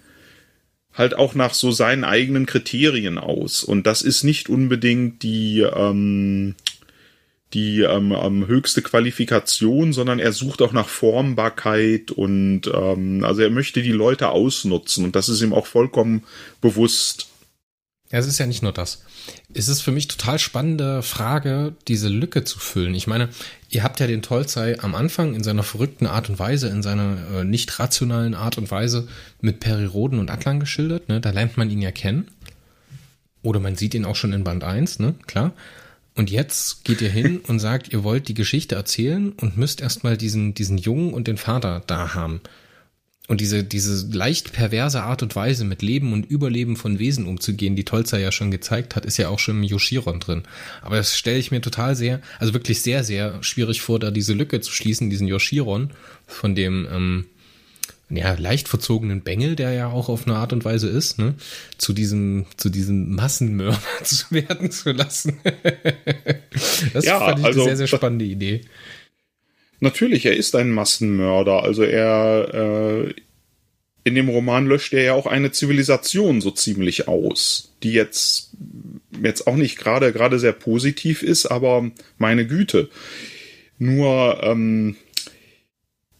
[0.95, 3.63] halt auch nach so seinen eigenen Kriterien aus.
[3.63, 6.55] Und das ist nicht unbedingt die ähm,
[7.55, 13.51] die ähm, ähm, höchste Qualifikation, sondern er sucht auch nach Formbarkeit und ähm, also er
[13.51, 16.25] möchte die Leute ausnutzen und das ist ihm auch vollkommen
[16.61, 17.29] bewusst.
[18.11, 19.03] Ja, es ist ja nicht nur das.
[19.55, 22.95] Es ist für mich total spannende Frage, diese Lücke zu füllen.
[22.95, 23.31] Ich meine,
[23.71, 27.17] ihr habt ja den Tolzei am Anfang in seiner verrückten Art und Weise, in seiner
[27.35, 29.09] äh, nicht rationalen Art und Weise
[29.41, 31.09] mit Periroden und Atlan geschildert.
[31.09, 31.21] Ne?
[31.21, 32.29] Da lernt man ihn ja kennen.
[33.43, 35.15] Oder man sieht ihn auch schon in Band 1, ne?
[35.27, 35.53] Klar.
[36.17, 40.17] Und jetzt geht ihr hin und sagt, ihr wollt die Geschichte erzählen und müsst erstmal
[40.17, 42.41] diesen, diesen Jungen und den Vater da haben.
[43.27, 47.75] und diese, diese leicht perverse Art und Weise, mit Leben und Überleben von Wesen umzugehen,
[47.75, 50.43] die Tolzer ja schon gezeigt hat, ist ja auch schon im Yoshiron drin.
[50.83, 54.35] Aber das stelle ich mir total sehr, also wirklich sehr, sehr schwierig vor, da diese
[54.35, 55.91] Lücke zu schließen, diesen Yoshiron
[56.27, 57.27] von dem, ähm,
[58.11, 61.35] ja, leicht verzogenen Bengel, der ja auch auf eine Art und Weise ist, ne,
[61.79, 65.39] zu diesem, zu diesem Massenmörder zu werden zu lassen.
[66.93, 68.63] das ja, fand ich also, eine sehr, sehr spannende Idee.
[69.81, 71.63] Natürlich, er ist ein Massenmörder.
[71.63, 73.15] Also er äh,
[74.05, 78.51] in dem Roman löscht er ja auch eine Zivilisation so ziemlich aus, die jetzt
[79.23, 82.91] jetzt auch nicht gerade gerade sehr positiv ist, aber meine Güte.
[83.79, 84.97] Nur ähm,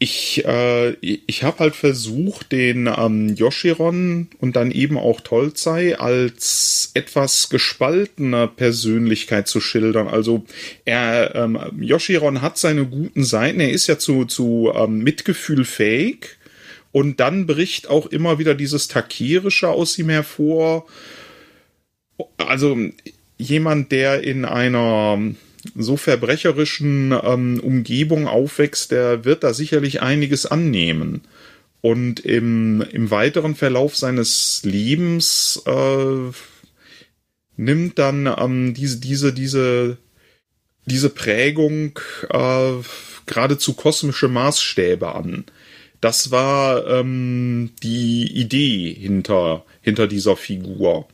[0.05, 6.91] ich, äh, ich habe halt versucht, den ähm, Yoshiron und dann eben auch Tolzei als
[6.93, 10.07] etwas gespaltener Persönlichkeit zu schildern.
[10.07, 10.45] Also
[10.85, 16.37] er, ähm, Yoshiron hat seine guten Seiten, er ist ja zu, zu ähm, Mitgefühl fähig
[16.93, 20.85] und dann bricht auch immer wieder dieses Takirische aus ihm hervor.
[22.37, 22.77] Also
[23.39, 25.19] jemand, der in einer
[25.75, 31.23] so verbrecherischen ähm, Umgebung aufwächst, der wird da sicherlich einiges annehmen.
[31.81, 36.33] Und im, im weiteren Verlauf seines Lebens äh,
[37.57, 39.99] nimmt dann ähm, diese, diese, diese,
[40.87, 41.99] diese Prägung
[42.31, 42.73] äh,
[43.27, 45.45] geradezu kosmische Maßstäbe an.
[46.01, 51.09] Das war ähm, die Idee hinter, hinter dieser Figur.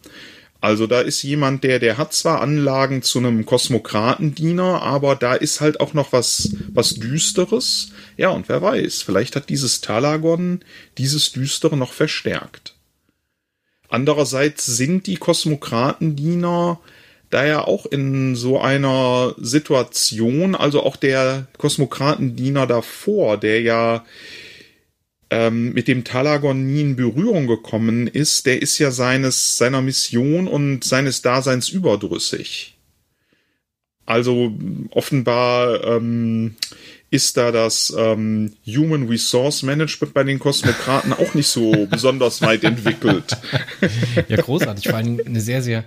[0.60, 5.60] Also da ist jemand, der, der hat zwar Anlagen zu einem Kosmokratendiener, aber da ist
[5.60, 7.92] halt auch noch was, was Düsteres.
[8.18, 10.60] Ja, und wer weiß, vielleicht hat dieses Talagon
[10.98, 12.74] dieses Düstere noch verstärkt.
[13.88, 16.78] Andererseits sind die Kosmokratendiener
[17.30, 24.04] da ja auch in so einer Situation, also auch der Kosmokratendiener davor, der ja
[25.30, 30.48] ähm, mit dem Talagon nie in Berührung gekommen ist, der ist ja seines, seiner Mission
[30.48, 32.76] und seines Daseins überdrüssig.
[34.06, 34.52] Also
[34.90, 36.56] offenbar ähm,
[37.10, 42.64] ist da das ähm, Human Resource Management bei den Kosmokraten auch nicht so besonders weit
[42.64, 43.36] entwickelt.
[44.28, 44.88] Ja, großartig.
[44.88, 45.84] Vor allem eine sehr, sehr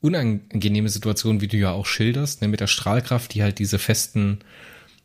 [0.00, 4.40] unangenehme Situation, wie du ja auch schilderst, ne, mit der Strahlkraft, die halt diese festen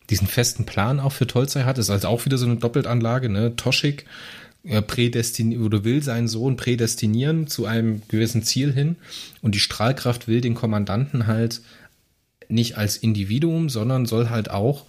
[0.09, 1.77] diesen festen Plan auch für Tolzei hat.
[1.77, 3.55] Ist also auch wieder so eine Doppeltanlage, ne?
[3.55, 4.05] Toschik
[4.63, 8.97] äh, oder will seinen Sohn prädestinieren zu einem gewissen Ziel hin
[9.41, 11.61] und die Strahlkraft will den Kommandanten halt
[12.49, 14.85] nicht als Individuum, sondern soll halt auch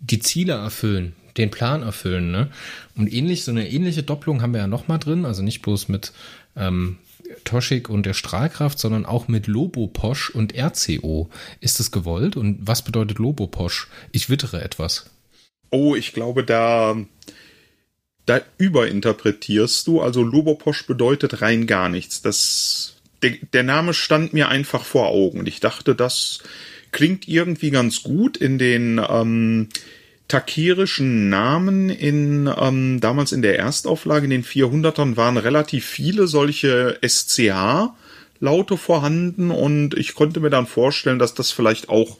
[0.00, 2.32] die Ziele erfüllen, den Plan erfüllen.
[2.32, 2.48] Ne?
[2.96, 6.12] Und ähnlich, so eine ähnliche Doppelung haben wir ja nochmal drin, also nicht bloß mit
[6.56, 6.98] ähm,
[7.44, 11.30] Toschik und der Strahlkraft, sondern auch mit Loboposch und RCO.
[11.60, 12.36] Ist das gewollt?
[12.36, 13.88] Und was bedeutet Loboposch?
[14.12, 15.10] Ich wittere etwas.
[15.70, 16.96] Oh, ich glaube, da,
[18.26, 20.00] da überinterpretierst du.
[20.00, 22.22] Also Loboposch bedeutet rein gar nichts.
[22.22, 25.40] Das, der, der Name stand mir einfach vor Augen.
[25.40, 26.40] Und ich dachte, das
[26.92, 29.68] klingt irgendwie ganz gut in den ähm,
[30.28, 36.98] takirischen Namen in ähm, damals in der Erstauflage in den 400ern waren relativ viele solche
[37.06, 37.92] SCH
[38.40, 42.18] Laute vorhanden und ich konnte mir dann vorstellen, dass das vielleicht auch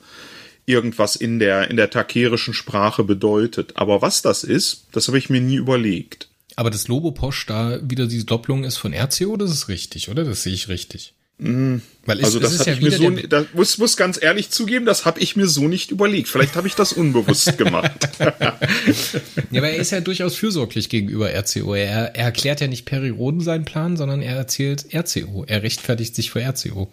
[0.67, 3.77] irgendwas in der in der takirischen Sprache bedeutet.
[3.77, 6.29] Aber was das ist, das habe ich mir nie überlegt.
[6.55, 10.25] Aber das Lobo-Posch da wieder diese Doppelung ist von RCO, das ist richtig, oder?
[10.25, 11.15] Das sehe ich richtig.
[11.38, 11.83] Mhm.
[12.05, 14.87] Weil es, also das habe ja ich mir so, da muss, muss ganz ehrlich zugeben,
[14.87, 16.29] das habe ich mir so nicht überlegt.
[16.29, 18.09] Vielleicht habe ich das unbewusst gemacht.
[18.18, 21.75] ja, aber er ist ja durchaus fürsorglich gegenüber RCO.
[21.75, 25.45] Er, er erklärt ja nicht Periroden seinen Plan, sondern er erzählt RCO.
[25.47, 26.92] Er rechtfertigt sich für RCO.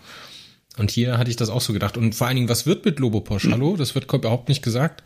[0.78, 1.98] Und hier hatte ich das auch so gedacht.
[1.98, 3.46] Und vor allen Dingen, was wird mit Loboposch?
[3.46, 3.54] Mhm.
[3.54, 3.76] Hallo?
[3.78, 5.04] Das wird überhaupt nicht gesagt.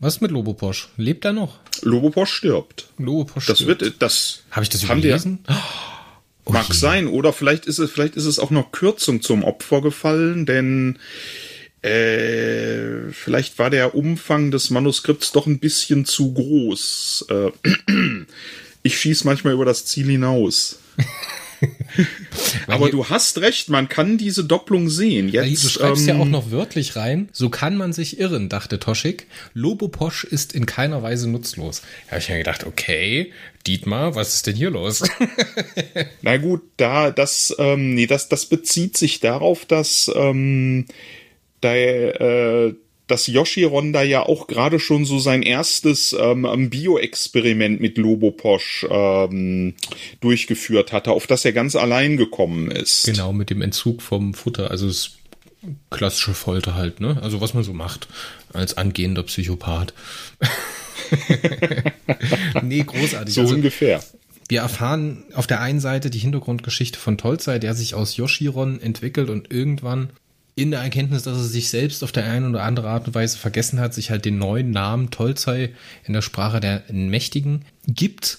[0.00, 0.88] Was ist mit Loboposch?
[0.96, 1.58] Lebt er noch?
[1.82, 2.88] Loboposch stirbt.
[2.98, 3.82] Loboposch das stirbt.
[3.82, 4.40] wird, das.
[4.50, 5.44] Habe ich das überlesen?
[5.48, 5.56] Der,
[6.44, 9.80] Oh Mag sein, oder vielleicht ist es, vielleicht ist es auch noch Kürzung zum Opfer
[9.80, 10.98] gefallen, denn
[11.82, 17.26] äh, vielleicht war der Umfang des Manuskripts doch ein bisschen zu groß.
[17.28, 17.50] Äh,
[18.82, 20.78] ich schieß manchmal über das Ziel hinaus.
[22.66, 25.28] Aber du hast recht, man kann diese Doppelung sehen.
[25.28, 28.78] Jetzt, du schreibst ähm, ja auch noch wörtlich rein, so kann man sich irren, dachte
[28.78, 29.26] Toschik.
[29.54, 31.82] Loboposch ist in keiner Weise nutzlos.
[32.06, 33.32] Da habe ich mir gedacht, okay,
[33.66, 35.02] Dietmar, was ist denn hier los?
[36.22, 40.86] Na gut, da, das, ähm, nee, das, das bezieht sich darauf, dass ähm,
[41.60, 42.74] da, äh,
[43.12, 49.74] dass Yoshiron da ja auch gerade schon so sein erstes ähm, Bio-Experiment mit Loboposch ähm,
[50.20, 53.04] durchgeführt hatte, auf das er ganz allein gekommen ist.
[53.04, 55.18] Genau, mit dem Entzug vom Futter, also das
[55.90, 57.18] klassische Folter halt, ne?
[57.20, 58.08] Also was man so macht
[58.54, 59.92] als angehender Psychopath.
[62.62, 63.34] nee, großartig.
[63.34, 64.02] So also, ungefähr.
[64.48, 69.28] Wir erfahren auf der einen Seite die Hintergrundgeschichte von Tolzei, der sich aus Yoshiron entwickelt
[69.28, 70.08] und irgendwann
[70.54, 73.38] in der Erkenntnis, dass er sich selbst auf der eine oder andere Art und Weise
[73.38, 75.70] vergessen hat, sich halt den neuen Namen Tolzei
[76.04, 78.38] in der Sprache der Mächtigen gibt.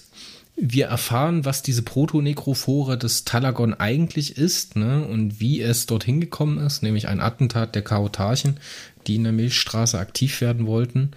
[0.56, 6.58] Wir erfahren, was diese Protonekrophore des Talagon eigentlich ist ne, und wie es dorthin gekommen
[6.58, 8.60] ist, nämlich ein Attentat der Chaotarchen,
[9.08, 11.10] die in der Milchstraße aktiv werden wollten.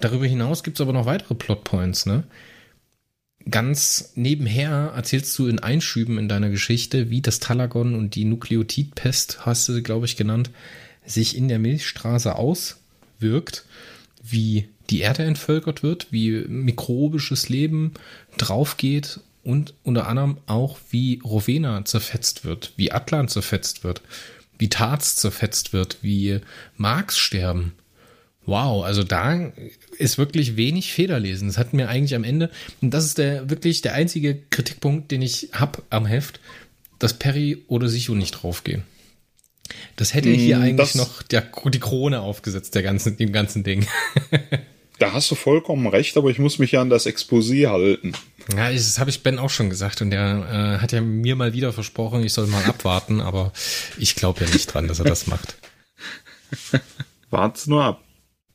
[0.00, 2.06] Darüber hinaus gibt es aber noch weitere Plotpoints.
[2.06, 2.24] Ne?
[3.48, 9.46] Ganz nebenher erzählst du in Einschüben in deiner Geschichte, wie das Talagon und die Nukleotidpest,
[9.46, 10.50] hast du, glaube ich, genannt,
[11.04, 13.64] sich in der Milchstraße auswirkt,
[14.20, 17.92] wie die Erde entvölkert wird, wie mikrobisches Leben
[18.36, 24.02] draufgeht und unter anderem auch, wie Rowena zerfetzt wird, wie Atlan zerfetzt wird,
[24.58, 26.40] wie Tarz zerfetzt wird, wie
[26.76, 27.74] Marx sterben.
[28.46, 29.52] Wow, also da
[29.98, 31.48] ist wirklich wenig Federlesen.
[31.48, 35.20] Das hat mir eigentlich am Ende, und das ist der wirklich der einzige Kritikpunkt, den
[35.20, 36.40] ich habe am Heft,
[37.00, 38.84] dass Perry oder Sichu nicht draufgehen.
[39.96, 43.86] Das hätte hier mm, eigentlich noch der, die Krone aufgesetzt, der ganzen, dem ganzen Ding.
[44.98, 48.12] da hast du vollkommen recht, aber ich muss mich ja an das Exposé halten.
[48.56, 51.52] Ja, das habe ich Ben auch schon gesagt und der äh, hat ja mir mal
[51.52, 53.52] wieder versprochen, ich soll mal abwarten, aber
[53.98, 55.56] ich glaube ja nicht dran, dass er das macht.
[57.30, 58.05] Wart's nur ab.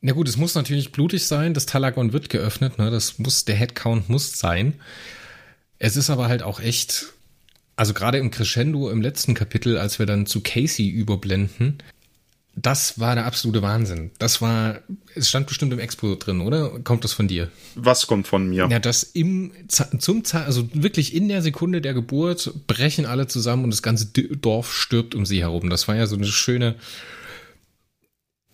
[0.01, 1.53] Na gut, es muss natürlich blutig sein.
[1.53, 2.79] Das Talagon wird geöffnet.
[2.79, 2.89] Ne?
[2.89, 4.73] Das muss, der Headcount muss sein.
[5.77, 7.07] Es ist aber halt auch echt,
[7.75, 11.77] also gerade im Crescendo im letzten Kapitel, als wir dann zu Casey überblenden,
[12.55, 14.11] das war der absolute Wahnsinn.
[14.19, 14.81] Das war,
[15.15, 16.79] es stand bestimmt im Expo drin, oder?
[16.83, 17.49] Kommt das von dir?
[17.75, 18.67] Was kommt von mir?
[18.69, 23.69] Ja, das im, zum, also wirklich in der Sekunde der Geburt brechen alle zusammen und
[23.69, 25.69] das ganze Dorf stirbt um sie herum.
[25.69, 26.75] Das war ja so eine schöne,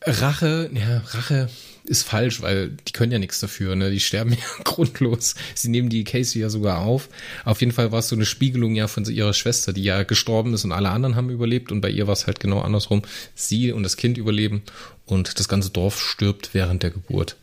[0.07, 1.49] Rache, ja, Rache
[1.87, 3.89] ist falsch, weil die können ja nichts dafür, ne?
[3.89, 5.35] Die sterben ja grundlos.
[5.55, 7.09] Sie nehmen die Casey ja sogar auf.
[7.45, 10.53] Auf jeden Fall war es so eine Spiegelung ja von ihrer Schwester, die ja gestorben
[10.53, 13.01] ist und alle anderen haben überlebt und bei ihr war es halt genau andersrum.
[13.35, 14.63] Sie und das Kind überleben
[15.05, 17.37] und das ganze Dorf stirbt während der Geburt.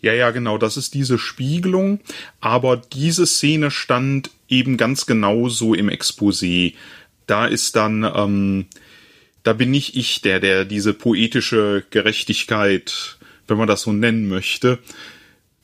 [0.00, 2.00] Ja, ja, genau, das ist diese Spiegelung,
[2.40, 6.74] aber diese Szene stand eben ganz genau so im Exposé.
[7.28, 8.66] Da ist dann ähm,
[9.42, 13.16] da bin nicht ich der, der diese poetische Gerechtigkeit,
[13.48, 14.78] wenn man das so nennen möchte,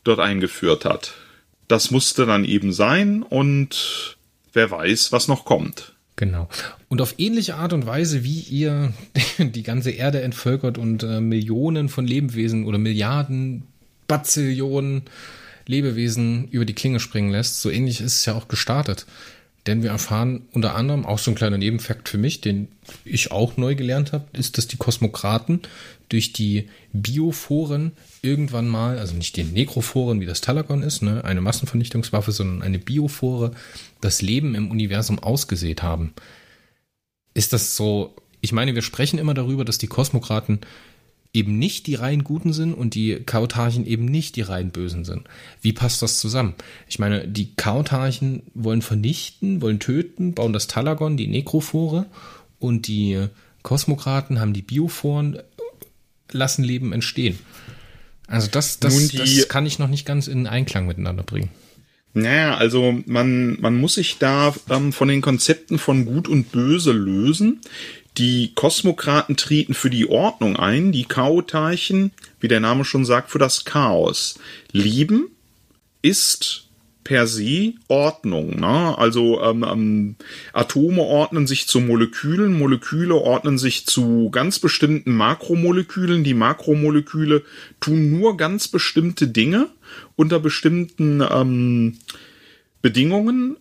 [0.04, 1.14] dort eingeführt hat.
[1.68, 4.16] Das musste dann eben sein und
[4.52, 5.94] wer weiß, was noch kommt.
[6.16, 6.48] Genau.
[6.88, 8.92] Und auf ähnliche Art und Weise, wie ihr
[9.38, 13.64] die ganze Erde entvölkert und äh, Millionen von Lebewesen oder Milliarden,
[14.08, 15.02] Bazillionen
[15.66, 19.06] Lebewesen über die Klinge springen lässt, so ähnlich ist es ja auch gestartet.
[19.68, 22.68] Denn wir erfahren unter anderem, auch so ein kleiner Nebenfakt für mich, den
[23.04, 25.60] ich auch neu gelernt habe, ist, dass die Kosmokraten
[26.08, 31.42] durch die Biophoren irgendwann mal, also nicht die Nekrophoren, wie das Talagon ist, ne, eine
[31.42, 33.50] Massenvernichtungswaffe, sondern eine Biophore,
[34.00, 36.14] das Leben im Universum ausgesät haben.
[37.34, 38.16] Ist das so?
[38.40, 40.60] Ich meine, wir sprechen immer darüber, dass die Kosmokraten
[41.32, 45.24] eben nicht die rein Guten sind und die Kautarchen eben nicht die rein Bösen sind.
[45.60, 46.54] Wie passt das zusammen?
[46.88, 52.06] Ich meine, die Kautarchen wollen vernichten, wollen töten, bauen das Talagon, die Nekrophore
[52.58, 53.26] und die
[53.62, 55.38] Kosmokraten haben die Biophoren,
[56.30, 57.38] lassen Leben entstehen.
[58.26, 61.50] Also das, das, das kann ich noch nicht ganz in Einklang miteinander bringen.
[62.14, 66.92] Naja, also man, man muss sich da ähm, von den Konzepten von Gut und Böse
[66.92, 67.60] lösen.
[68.18, 73.38] Die Kosmokraten treten für die Ordnung ein, die Chaotarchen, wie der Name schon sagt, für
[73.38, 74.38] das Chaos.
[74.72, 75.28] Lieben
[76.02, 76.68] ist
[77.04, 78.60] per se Ordnung.
[78.60, 78.98] Ne?
[78.98, 80.16] Also ähm, ähm,
[80.52, 86.24] Atome ordnen sich zu Molekülen, Moleküle ordnen sich zu ganz bestimmten Makromolekülen.
[86.24, 87.44] Die Makromoleküle
[87.80, 89.68] tun nur ganz bestimmte Dinge
[90.16, 91.98] unter bestimmten ähm,
[92.82, 93.56] Bedingungen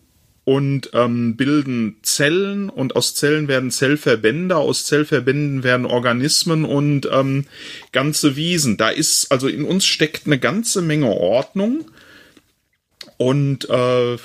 [0.47, 7.47] und ähm, bilden Zellen und aus Zellen werden Zellverbände, aus Zellverbänden werden Organismen und ähm,
[7.91, 8.77] ganze Wesen.
[8.77, 11.91] Da ist, also in uns steckt eine ganze Menge Ordnung
[13.17, 14.15] und äh,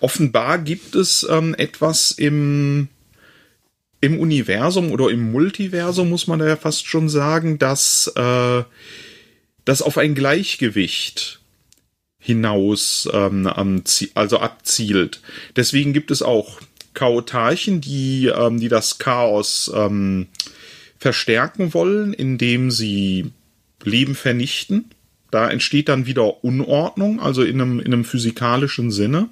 [0.00, 2.88] offenbar gibt es ähm, etwas im
[4.00, 8.62] im Universum oder im Multiversum, muss man da ja fast schon sagen, dass äh,
[9.66, 11.39] das auf ein Gleichgewicht
[12.20, 13.50] hinaus ähm,
[14.14, 15.20] also abzielt.
[15.56, 16.60] Deswegen gibt es auch
[16.94, 20.28] Chaotarchen, die, ähm, die das Chaos ähm,
[20.98, 23.32] verstärken wollen, indem sie
[23.82, 24.90] Leben vernichten.
[25.30, 29.30] Da entsteht dann wieder Unordnung, also in einem, in einem physikalischen Sinne.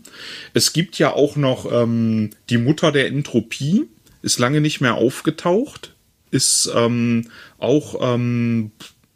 [0.54, 3.84] Es gibt ja auch noch ähm, die Mutter der Entropie,
[4.22, 5.94] ist lange nicht mehr aufgetaucht,
[6.30, 7.28] ist ähm,
[7.58, 8.70] auch ähm,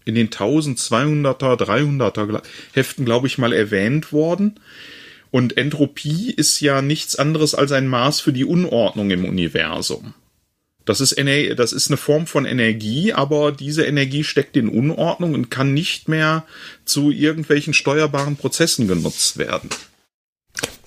[0.05, 2.43] in den 1200er, 300er
[2.73, 4.61] Heften, glaube ich, mal erwähnt worden.
[5.31, 10.15] Und Entropie ist ja nichts anderes als ein Maß für die Unordnung im Universum.
[10.85, 15.35] Das ist, Ener das ist eine Form von Energie, aber diese Energie steckt in Unordnung
[15.35, 16.45] und kann nicht mehr
[16.85, 19.71] zu irgendwelchen steuerbaren Prozessen genutzt werden.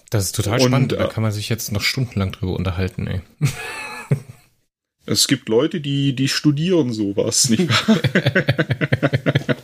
[0.09, 0.91] Das ist total und, spannend.
[0.91, 3.22] Da äh, kann man sich jetzt noch stundenlang drüber unterhalten, ey.
[5.06, 7.97] Es gibt Leute, die, die studieren sowas, nicht wahr?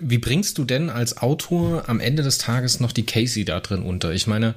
[0.00, 3.82] Wie bringst du denn als Autor am Ende des Tages noch die Casey da drin
[3.82, 4.12] unter?
[4.12, 4.54] Ich meine,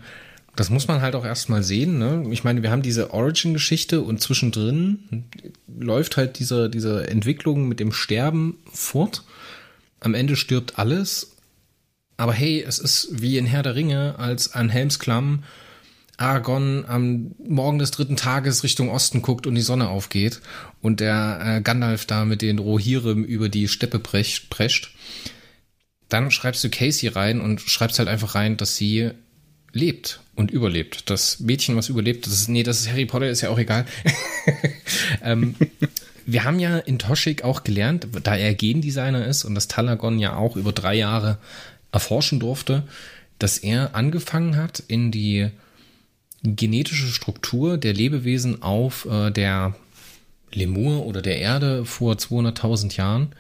[0.56, 1.98] das muss man halt auch erstmal sehen.
[1.98, 2.26] Ne?
[2.32, 5.26] Ich meine, wir haben diese Origin-Geschichte und zwischendrin
[5.68, 9.24] läuft halt diese, diese Entwicklung mit dem Sterben fort.
[10.00, 11.36] Am Ende stirbt alles.
[12.18, 15.44] Aber hey, es ist wie in Herr der Ringe, als ein Helmsklamm
[16.18, 20.42] Aragorn am Morgen des dritten Tages Richtung Osten guckt und die Sonne aufgeht
[20.82, 24.96] und der äh, Gandalf da mit den Rohirrim über die Steppe prescht,
[26.10, 29.12] dann schreibst du Casey rein und schreibst halt einfach rein, dass sie
[29.74, 31.10] lebt und überlebt.
[31.10, 33.86] Das Mädchen, was überlebt, das ist, nee, das ist Harry Potter, ist ja auch egal.
[35.24, 35.56] ähm,
[36.26, 40.36] wir haben ja in Toschik auch gelernt, da er Gendesigner ist und das Talagon ja
[40.36, 41.38] auch über drei Jahre
[41.92, 42.84] erforschen durfte,
[43.40, 45.50] dass er angefangen hat, in die
[46.44, 49.76] genetische Struktur der Lebewesen auf äh, der
[50.54, 53.36] Lemur oder der Erde vor 200.000 Jahren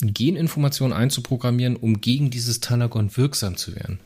[0.00, 4.00] Geninformationen einzuprogrammieren, um gegen dieses Talagon wirksam zu werden.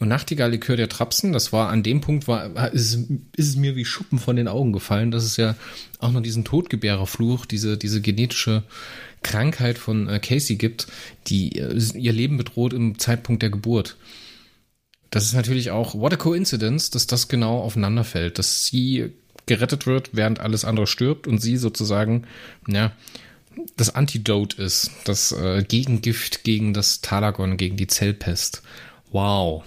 [0.00, 2.94] Und Nachtigall-Likör der Trapsen, das war an dem Punkt, war, ist,
[3.36, 5.54] ist es mir wie Schuppen von den Augen gefallen, dass es ja
[6.00, 8.64] auch noch diesen Todgebärerfluch, diese, diese genetische
[9.22, 10.88] Krankheit von äh, Casey gibt,
[11.28, 13.96] die äh, ihr Leben bedroht im Zeitpunkt der Geburt.
[15.14, 19.12] Das ist natürlich auch, what a coincidence, dass das genau aufeinander fällt, dass sie
[19.46, 22.26] gerettet wird, während alles andere stirbt und sie sozusagen,
[22.66, 22.90] ja,
[23.76, 28.62] das Antidote ist, das äh, Gegengift gegen das Talagon, gegen die Zellpest.
[29.12, 29.62] Wow.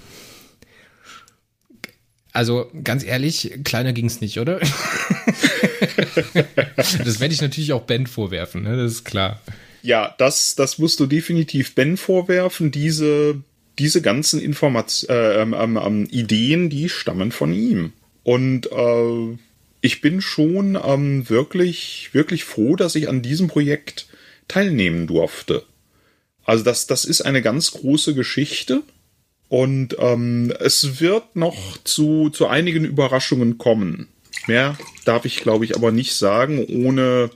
[2.33, 4.59] Also ganz ehrlich, kleiner ging es nicht, oder?
[6.75, 8.75] das werde ich natürlich auch Ben vorwerfen, ne?
[8.75, 9.39] das ist klar.
[9.81, 12.71] Ja, das, das musst du definitiv Ben vorwerfen.
[12.71, 13.41] Diese
[13.79, 17.93] diese ganzen Information, äh, ähm, ähm, ähm, Ideen, die stammen von ihm.
[18.23, 19.37] Und äh,
[19.81, 24.07] ich bin schon ähm, wirklich, wirklich froh, dass ich an diesem Projekt
[24.47, 25.63] teilnehmen durfte.
[26.43, 28.83] Also das, das ist eine ganz große Geschichte.
[29.49, 34.07] Und ähm, es wird noch zu, zu einigen Überraschungen kommen.
[34.47, 37.29] Mehr darf ich, glaube ich, aber nicht sagen, ohne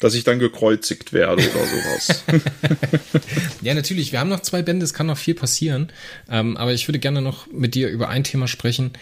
[0.00, 2.24] dass ich dann gekreuzigt werde oder sowas.
[3.62, 4.12] ja, natürlich.
[4.12, 5.92] Wir haben noch zwei Bände, es kann noch viel passieren.
[6.28, 8.92] Ähm, aber ich würde gerne noch mit dir über ein Thema sprechen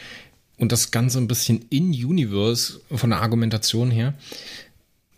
[0.59, 4.15] und das Ganze ein bisschen in Universe von der Argumentation her.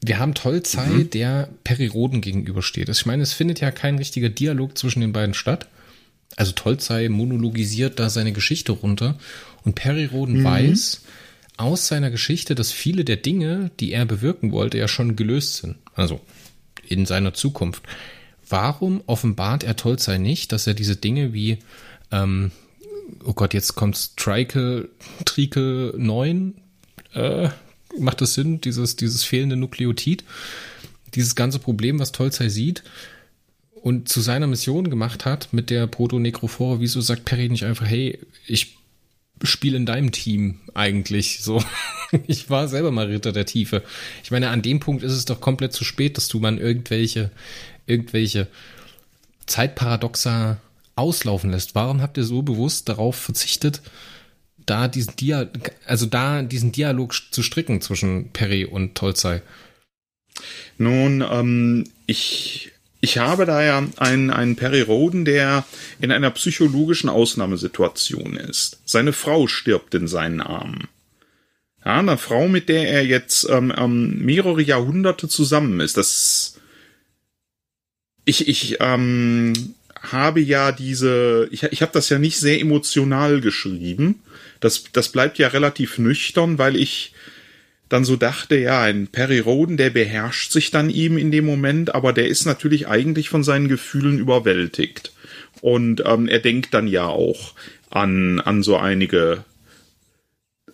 [0.05, 1.11] Wir haben Tolzei, mhm.
[1.11, 2.89] der Periroden gegenübersteht.
[2.89, 5.69] Ich meine, es findet ja kein richtiger Dialog zwischen den beiden statt.
[6.37, 9.19] Also Tolzei monologisiert da seine Geschichte runter
[9.65, 10.45] und Periroden mhm.
[10.45, 11.03] weiß,
[11.57, 15.77] aus seiner Geschichte, dass viele der Dinge, die er bewirken wollte, ja schon gelöst sind.
[15.95, 16.21] Also
[16.89, 17.83] in seiner Zukunft.
[18.49, 21.59] Warum offenbart er Tolzei nicht, dass er diese Dinge wie,
[22.11, 22.51] ähm,
[23.25, 24.91] oh Gott, jetzt kommt Trikel,
[25.25, 26.55] Trikel 9,
[27.15, 27.49] äh,
[27.99, 30.25] macht das Sinn, dieses, dieses fehlende Nukleotid,
[31.15, 32.83] dieses ganze Problem, was Tolzei sieht,
[33.75, 38.19] und zu seiner Mission gemacht hat mit der Proto-Necrophore, wieso sagt Perry nicht einfach, hey,
[38.47, 38.79] ich
[39.45, 41.41] Spiel in deinem Team eigentlich.
[41.43, 41.63] So,
[42.27, 43.83] ich war selber mal Ritter der Tiefe.
[44.23, 47.31] Ich meine, an dem Punkt ist es doch komplett zu spät, dass du man irgendwelche,
[47.87, 48.49] irgendwelche
[49.47, 50.59] Zeitparadoxa
[50.97, 51.75] auslaufen lässt.
[51.75, 53.83] Warum habt ihr so bewusst darauf verzichtet,
[54.67, 55.49] da diesen Dia
[55.87, 59.43] also da diesen Dialog zu stricken zwischen Perry und Tolzei?
[60.79, 62.73] Nun, ähm, ich
[63.05, 65.67] ich habe da ja einen, einen Perry Roden, der
[66.01, 68.81] in einer psychologischen Ausnahmesituation ist.
[68.87, 70.89] Seine Frau stirbt in seinen Armen.
[71.85, 75.99] Ja, eine Frau, mit der er jetzt ähm, ähm, mehrere Jahrhunderte zusammen ist.
[75.99, 76.59] Das
[78.25, 84.23] ich ich ähm, habe ja diese ich ich habe das ja nicht sehr emotional geschrieben.
[84.61, 87.13] Das das bleibt ja relativ nüchtern, weil ich
[87.89, 91.95] dann so dachte, ja, ein Perry Roden, der beherrscht sich dann ihm in dem Moment,
[91.95, 95.13] aber der ist natürlich eigentlich von seinen Gefühlen überwältigt.
[95.61, 97.55] Und ähm, er denkt dann ja auch
[97.91, 99.45] an, an so einige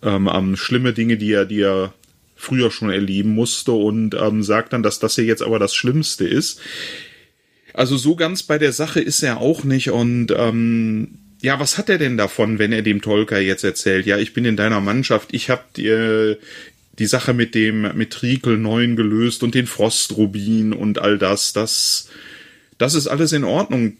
[0.01, 1.93] ähm, um, schlimme Dinge, die er, die er
[2.35, 6.27] früher schon erleben musste und ähm, sagt dann, dass das hier jetzt aber das Schlimmste
[6.27, 6.59] ist.
[7.73, 11.89] Also so ganz bei der Sache ist er auch nicht und ähm, ja, was hat
[11.89, 15.29] er denn davon, wenn er dem Tolker jetzt erzählt, ja, ich bin in deiner Mannschaft,
[15.31, 16.37] ich hab dir,
[17.01, 22.09] die Sache mit dem mit Trikel 9 gelöst und den Frostrubin und all das, das,
[22.77, 23.97] das ist alles in Ordnung.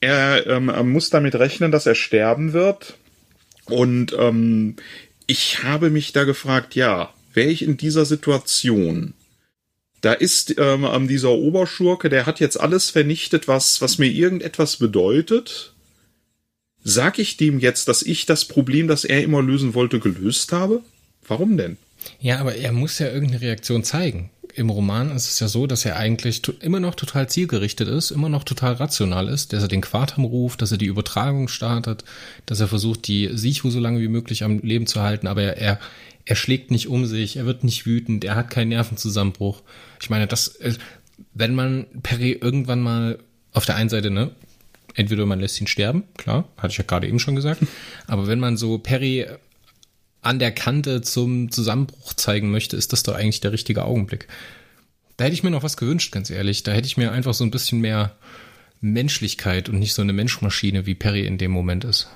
[0.00, 2.98] Er ähm, muss damit rechnen, dass er sterben wird.
[3.66, 4.74] Und ähm,
[5.28, 9.14] ich habe mich da gefragt, ja, wäre ich in dieser Situation,
[10.00, 15.72] da ist ähm, dieser Oberschurke, der hat jetzt alles vernichtet, was, was mir irgendetwas bedeutet.
[16.82, 20.82] Sag ich dem jetzt, dass ich das Problem, das er immer lösen wollte, gelöst habe?
[21.28, 21.76] Warum denn?
[22.20, 24.30] Ja, aber er muss ja irgendeine Reaktion zeigen.
[24.54, 28.28] Im Roman ist es ja so, dass er eigentlich immer noch total zielgerichtet ist, immer
[28.28, 32.04] noch total rational ist, dass er den Quartam ruft, dass er die Übertragung startet,
[32.44, 35.80] dass er versucht, die Sichu so lange wie möglich am Leben zu halten, aber er,
[36.26, 39.62] er schlägt nicht um sich, er wird nicht wütend, er hat keinen Nervenzusammenbruch.
[40.02, 40.74] Ich meine, das, äh,
[41.32, 43.18] wenn man Perry irgendwann mal
[43.54, 44.32] auf der einen Seite, ne,
[44.94, 47.62] entweder man lässt ihn sterben, klar, hatte ich ja gerade eben schon gesagt,
[48.06, 49.26] aber wenn man so Perry
[50.22, 54.28] an der Kante zum Zusammenbruch zeigen möchte, ist das doch eigentlich der richtige Augenblick.
[55.16, 56.62] Da hätte ich mir noch was gewünscht, ganz ehrlich.
[56.62, 58.16] Da hätte ich mir einfach so ein bisschen mehr
[58.80, 62.08] Menschlichkeit und nicht so eine Menschmaschine, wie Perry in dem Moment ist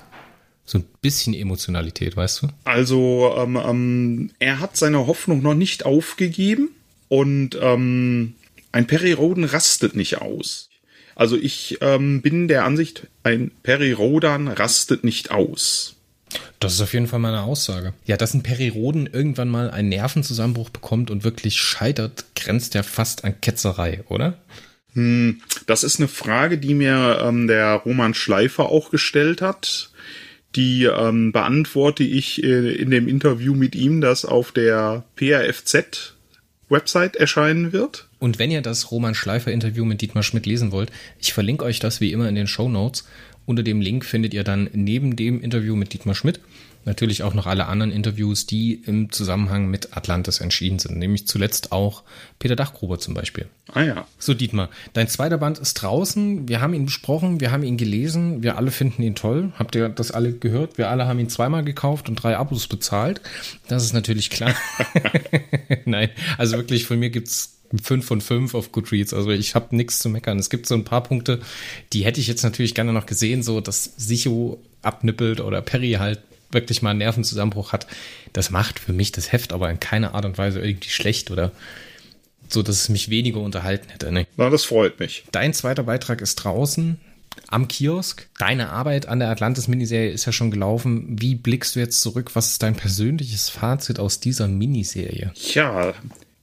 [0.67, 2.47] so ein bisschen Emotionalität, weißt du?
[2.65, 6.69] Also ähm, ähm, er hat seine Hoffnung noch nicht aufgegeben
[7.07, 8.35] und ähm,
[8.73, 10.69] ein Perry Roden rastet nicht aus.
[11.15, 15.95] Also ich ähm, bin der Ansicht, ein Perry Rodan rastet nicht aus.
[16.59, 17.93] Das ist auf jeden Fall meine Aussage.
[18.05, 22.83] Ja, dass ein Perry Roden irgendwann mal einen Nervenzusammenbruch bekommt und wirklich scheitert, grenzt ja
[22.83, 24.37] fast an Ketzerei, oder?
[24.93, 29.91] Hm, das ist eine Frage, die mir ähm, der Roman Schleifer auch gestellt hat
[30.57, 36.15] die ähm, beantworte ich äh, in dem Interview mit ihm, das auf der PRFZ
[36.69, 38.09] Website erscheinen wird.
[38.19, 41.79] Und wenn ihr das Roman Schleifer Interview mit Dietmar Schmidt lesen wollt, ich verlinke euch
[41.79, 43.07] das wie immer in den Show Notes.
[43.47, 46.39] Unter dem Link findet ihr dann neben dem Interview mit Dietmar Schmidt
[46.87, 50.97] natürlich auch noch alle anderen Interviews, die im Zusammenhang mit Atlantis entschieden sind.
[50.97, 52.03] Nämlich zuletzt auch
[52.39, 53.47] Peter Dachgruber zum Beispiel.
[53.73, 54.07] Ah ja.
[54.17, 56.47] So, Dietmar, dein zweiter Band ist draußen.
[56.47, 58.41] Wir haben ihn besprochen, wir haben ihn gelesen.
[58.41, 59.51] Wir alle finden ihn toll.
[59.59, 60.77] Habt ihr das alle gehört?
[60.77, 63.21] Wir alle haben ihn zweimal gekauft und drei Abos bezahlt.
[63.67, 64.55] Das ist natürlich klar.
[65.85, 69.13] Nein, also wirklich, von mir gibt's 5 von 5 auf Goodreads.
[69.13, 70.39] Also ich habe nichts zu meckern.
[70.39, 71.39] Es gibt so ein paar Punkte,
[71.93, 76.19] die hätte ich jetzt natürlich gerne noch gesehen, so dass Sicho abnippelt oder Perry halt
[76.51, 77.87] wirklich mal einen Nervenzusammenbruch hat,
[78.33, 81.51] das macht für mich das Heft aber in keiner Art und Weise irgendwie schlecht oder
[82.47, 84.11] so, dass es mich weniger unterhalten hätte.
[84.11, 84.25] Ne?
[84.37, 85.25] Na, das freut mich.
[85.31, 86.97] Dein zweiter Beitrag ist draußen
[87.47, 88.27] am Kiosk.
[88.39, 91.17] Deine Arbeit an der Atlantis-Miniserie ist ja schon gelaufen.
[91.19, 92.31] Wie blickst du jetzt zurück?
[92.35, 95.31] Was ist dein persönliches Fazit aus dieser Miniserie?
[95.53, 95.93] Ja,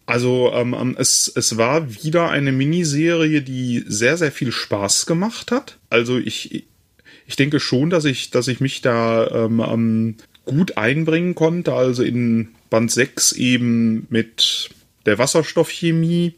[0.06, 5.50] also ähm, ähm es, es war wieder eine Miniserie, die sehr, sehr viel Spaß gemacht
[5.50, 5.78] hat.
[5.90, 6.66] Also ich,
[7.26, 11.72] ich denke schon, dass ich, dass ich mich da ähm, ähm, gut einbringen konnte.
[11.72, 14.70] Also in Band 6 eben mit
[15.06, 16.34] der Wasserstoffchemie.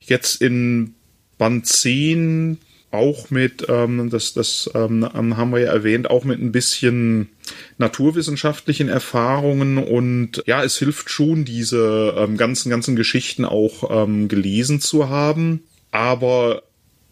[0.00, 0.94] Jetzt in
[1.36, 2.58] Band 10
[2.90, 7.28] auch mit, ähm, das, das ähm, ähm, haben wir ja erwähnt, auch mit ein bisschen
[7.76, 14.80] naturwissenschaftlichen Erfahrungen und ja, es hilft schon, diese ähm, ganzen, ganzen Geschichten auch ähm, gelesen
[14.80, 15.62] zu haben.
[15.90, 16.62] Aber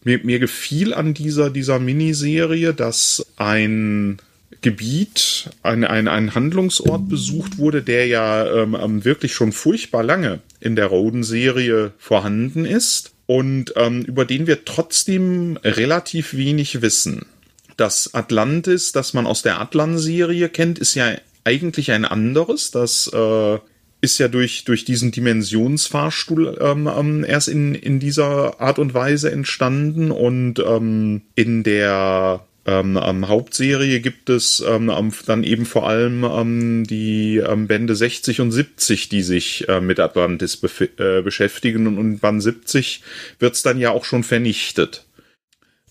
[0.03, 4.17] mir, mir gefiel an dieser, dieser Miniserie, dass ein
[4.61, 10.75] Gebiet, ein, ein, ein Handlungsort besucht wurde, der ja ähm, wirklich schon furchtbar lange in
[10.75, 17.27] der Roden-Serie vorhanden ist und ähm, über den wir trotzdem relativ wenig wissen.
[17.75, 21.11] Das Atlantis, das man aus der Atlan-Serie kennt, ist ja
[21.43, 22.71] eigentlich ein anderes.
[22.71, 23.59] Das äh,
[24.01, 29.31] ist ja durch, durch diesen Dimensionsfahrstuhl ähm, ähm, erst in, in dieser Art und Weise
[29.31, 34.91] entstanden und ähm, in der ähm, Hauptserie gibt es ähm
[35.25, 39.99] dann eben vor allem ähm, die ähm, Bände 60 und 70, die sich äh, mit
[39.99, 40.61] Atlantis
[40.97, 43.01] äh, beschäftigen und, und Band 70
[43.39, 45.05] wird's dann ja auch schon vernichtet.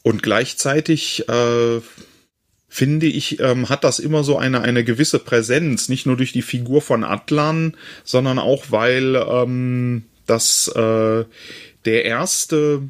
[0.03, 1.81] Und gleichzeitig äh,
[2.69, 6.43] finde ich, ähm, hat das immer so eine, eine gewisse Präsenz, nicht nur durch die
[6.43, 7.75] Figur von Atlan,
[8.05, 11.25] sondern auch, weil ähm, das äh,
[11.87, 12.83] der erste,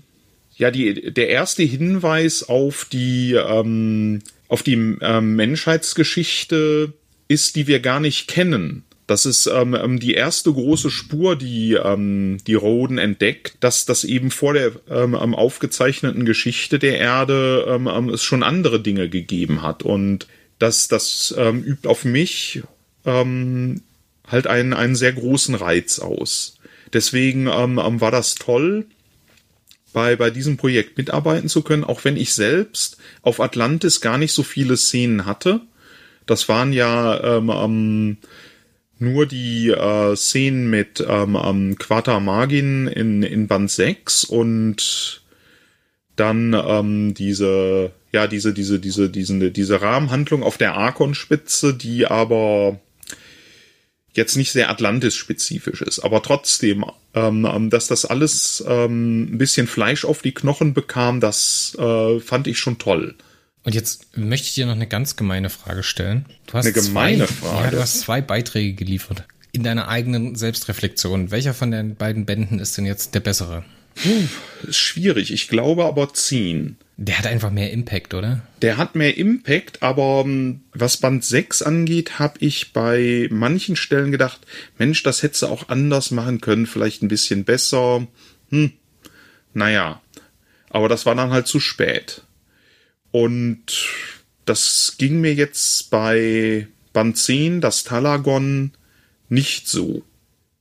[0.57, 6.93] ja, die, der erste Hinweis auf die, ähm, auf die ähm, Menschheitsgeschichte
[7.29, 8.85] ist, die wir gar nicht kennen.
[9.07, 14.03] Das ist ähm, ähm, die erste große Spur, die ähm, die Roden entdeckt, dass das
[14.03, 19.09] eben vor der ähm, ähm, aufgezeichneten Geschichte der Erde ähm, ähm, es schon andere Dinge
[19.09, 20.27] gegeben hat und
[20.59, 22.63] das das ähm, übt auf mich
[23.05, 23.83] ähm,
[24.27, 26.59] halt einen einen sehr großen Reiz aus.
[26.93, 28.87] Deswegen ähm, war das toll,
[29.97, 34.35] bei, bei diesem Projekt mitarbeiten zu können, auch wenn ich selbst auf Atlantis gar nicht
[34.35, 35.63] so viele Szenen hatte.
[36.27, 38.17] Das waren ja ähm, ähm,
[38.99, 45.23] nur die äh, Szenen mit ähm, ähm, Quata Magin in, in Band 6 und
[46.15, 52.79] dann ähm, diese, ja, diese, diese, diese, diese, diese Rahmenhandlung auf der Arkon-Spitze, die aber
[54.17, 59.67] jetzt nicht sehr Atlantis-spezifisch ist, aber trotzdem, ähm, ähm, dass das alles ähm, ein bisschen
[59.67, 63.15] Fleisch auf die Knochen bekam, das äh, fand ich schon toll.
[63.63, 66.25] Und jetzt möchte ich dir noch eine ganz gemeine Frage stellen.
[66.47, 67.65] Du hast eine gemeine zwei, Frage.
[67.65, 69.25] Ja, du hast zwei Beiträge geliefert.
[69.51, 71.33] In deiner eigenen Selbstreflexion.
[71.33, 73.65] Welcher von den beiden Bänden ist denn jetzt der bessere?
[73.97, 74.29] Puh,
[74.69, 75.33] ist schwierig.
[75.33, 76.77] Ich glaube aber ziehen.
[76.99, 78.43] Der hat einfach mehr Impact, oder?
[78.63, 84.13] Der hat mehr Impact, aber ähm, was Band 6 angeht, habe ich bei manchen Stellen
[84.13, 84.47] gedacht,
[84.79, 88.07] Mensch, das hättest du auch anders machen können, vielleicht ein bisschen besser.
[88.51, 88.73] Hm,
[89.53, 90.01] naja.
[90.71, 92.23] Aber das war dann halt zu spät.
[93.11, 93.67] Und
[94.47, 98.73] das ging mir jetzt bei Band 10, das Talagon,
[99.29, 100.03] nicht so.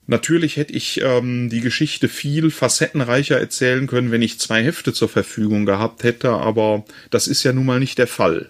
[0.08, 5.10] Natürlich hätte ich ähm, die Geschichte viel facettenreicher erzählen können, wenn ich zwei Hefte zur
[5.10, 8.50] Verfügung gehabt hätte, aber das ist ja nun mal nicht der Fall.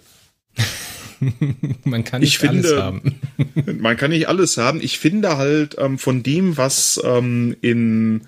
[1.85, 3.21] man kann nicht ich finde, alles haben.
[3.79, 4.81] man kann nicht alles haben.
[4.81, 8.21] Ich finde halt ähm, von dem, was ähm, in,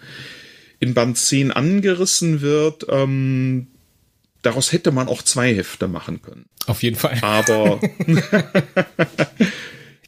[0.80, 3.68] in Band 10 angerissen wird, ähm,
[4.42, 6.46] daraus hätte man auch zwei Hefte machen können.
[6.66, 7.18] Auf jeden Fall.
[7.22, 7.80] Aber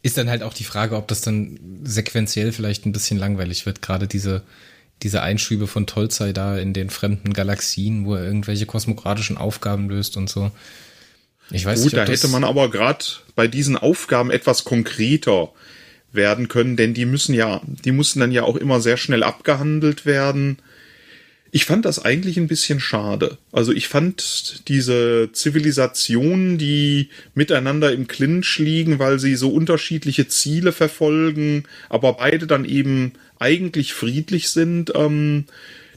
[0.01, 3.81] ist dann halt auch die Frage, ob das dann sequenziell vielleicht ein bisschen langweilig wird,
[3.81, 4.43] gerade diese
[5.03, 10.17] diese Einschübe von Tolzei da in den fremden Galaxien, wo er irgendwelche kosmokratischen Aufgaben löst
[10.17, 10.51] und so.
[11.51, 15.51] Ich weiß Gut, nicht, da hätte man aber gerade bei diesen Aufgaben etwas konkreter
[16.11, 20.05] werden können, denn die müssen ja, die mussten dann ja auch immer sehr schnell abgehandelt
[20.05, 20.57] werden.
[21.51, 23.37] Ich fand das eigentlich ein bisschen schade.
[23.51, 30.71] Also ich fand diese Zivilisationen, die miteinander im Clinch liegen, weil sie so unterschiedliche Ziele
[30.71, 35.45] verfolgen, aber beide dann eben eigentlich friedlich sind, ähm,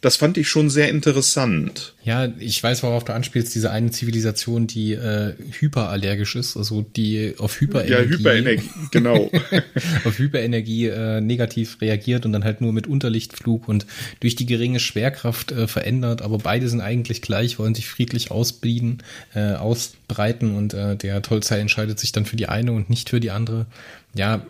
[0.03, 1.95] das fand ich schon sehr interessant.
[2.03, 7.35] Ja, ich weiß, worauf du anspielst, diese eine Zivilisation, die äh, hyperallergisch ist, also die
[7.39, 9.31] auf Hyperenergie, ja, Hyperenergie genau.
[10.05, 13.87] auf Hyperenergie äh, negativ reagiert und dann halt nur mit Unterlichtflug und
[14.19, 18.99] durch die geringe Schwerkraft äh, verändert, aber beide sind eigentlich gleich, wollen sich friedlich ausbieten,
[19.37, 23.21] äh, ausbreiten und äh, der Tolzei entscheidet sich dann für die eine und nicht für
[23.21, 23.67] die andere.
[24.15, 24.45] Ja,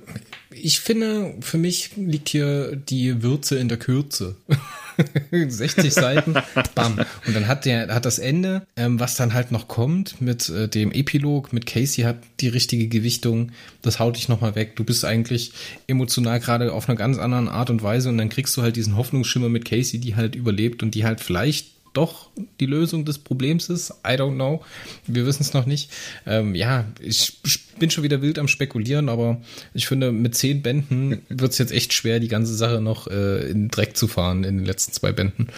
[0.51, 4.37] ich finde, für mich liegt hier die Würze in der Kürze.
[5.31, 6.35] 60 Seiten,
[6.75, 6.99] bam.
[7.27, 10.69] Und dann hat der, hat das Ende, ähm, was dann halt noch kommt mit äh,
[10.69, 14.77] dem Epilog, mit Casey hat die richtige Gewichtung, das haut dich nochmal weg.
[14.77, 15.53] Du bist eigentlich
[15.87, 18.97] emotional gerade auf einer ganz anderen Art und Weise und dann kriegst du halt diesen
[18.97, 22.31] Hoffnungsschimmer mit Casey, die halt überlebt und die halt vielleicht doch
[22.61, 23.91] die Lösung des Problems ist.
[24.07, 24.65] I don't know.
[25.07, 25.91] Wir wissen es noch nicht.
[26.27, 27.39] Ähm, ja, ich
[27.79, 29.41] bin schon wieder wild am Spekulieren, aber
[29.75, 33.49] ich finde, mit zehn Bänden wird es jetzt echt schwer, die ganze Sache noch äh,
[33.51, 35.49] in den Dreck zu fahren in den letzten zwei Bänden.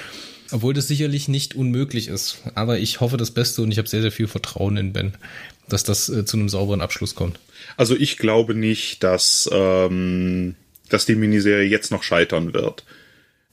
[0.51, 2.39] Obwohl das sicherlich nicht unmöglich ist.
[2.55, 5.15] Aber ich hoffe das Beste und ich habe sehr, sehr viel Vertrauen in Ben,
[5.69, 7.41] dass das äh, zu einem sauberen Abschluss kommt.
[7.77, 10.55] Also ich glaube nicht, dass, ähm,
[10.89, 12.85] dass die Miniserie jetzt noch scheitern wird.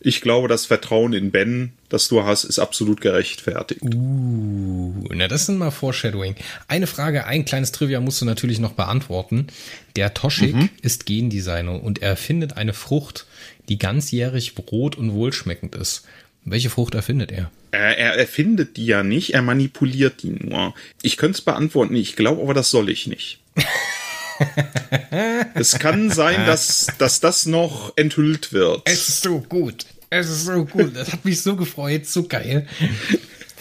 [0.04, 3.82] Ich glaube, das Vertrauen in Ben, das du hast, ist absolut gerechtfertigt.
[3.84, 6.36] Uh, na, das sind mal Foreshadowing.
[6.68, 9.48] Eine Frage, ein kleines Trivia musst du natürlich noch beantworten.
[9.96, 10.70] Der Toschik mhm.
[10.82, 13.28] ist Gendesigner und er erfindet eine Frucht,
[13.70, 16.08] die ganzjährig rot und wohlschmeckend ist.
[16.46, 17.52] Welche Frucht erfindet er?
[17.70, 20.74] Er, er erfindet die ja nicht, er manipuliert die nur.
[21.04, 23.40] Ich könnte es beantworten, ich glaube aber, das soll ich nicht.
[25.54, 28.82] es kann sein, dass, dass das noch enthüllt wird.
[28.86, 29.86] Es ist so gut.
[30.10, 30.96] Es ist so gut.
[30.96, 32.06] Das hat mich so gefreut.
[32.06, 32.68] So geil.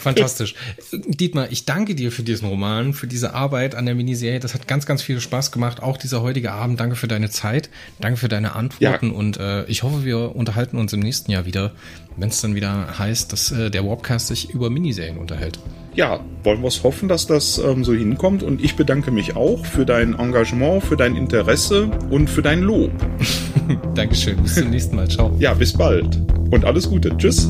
[0.01, 0.55] Fantastisch.
[0.91, 4.39] Dietmar, ich danke dir für diesen Roman, für diese Arbeit an der Miniserie.
[4.39, 5.81] Das hat ganz, ganz viel Spaß gemacht.
[5.81, 6.79] Auch dieser heutige Abend.
[6.79, 7.69] Danke für deine Zeit.
[7.99, 9.11] Danke für deine Antworten.
[9.11, 9.17] Ja.
[9.17, 11.71] Und äh, ich hoffe, wir unterhalten uns im nächsten Jahr wieder,
[12.17, 15.59] wenn es dann wieder heißt, dass äh, der Warpcast sich über Miniserien unterhält
[15.93, 18.43] ja, wollen wir es hoffen, dass das ähm, so hinkommt.
[18.43, 22.91] Und ich bedanke mich auch für dein Engagement, für dein Interesse und für dein Lob.
[23.95, 24.41] Dankeschön.
[24.41, 25.09] Bis zum nächsten Mal.
[25.09, 25.35] Ciao.
[25.39, 26.19] Ja, bis bald.
[26.49, 27.15] Und alles Gute.
[27.17, 27.49] Tschüss.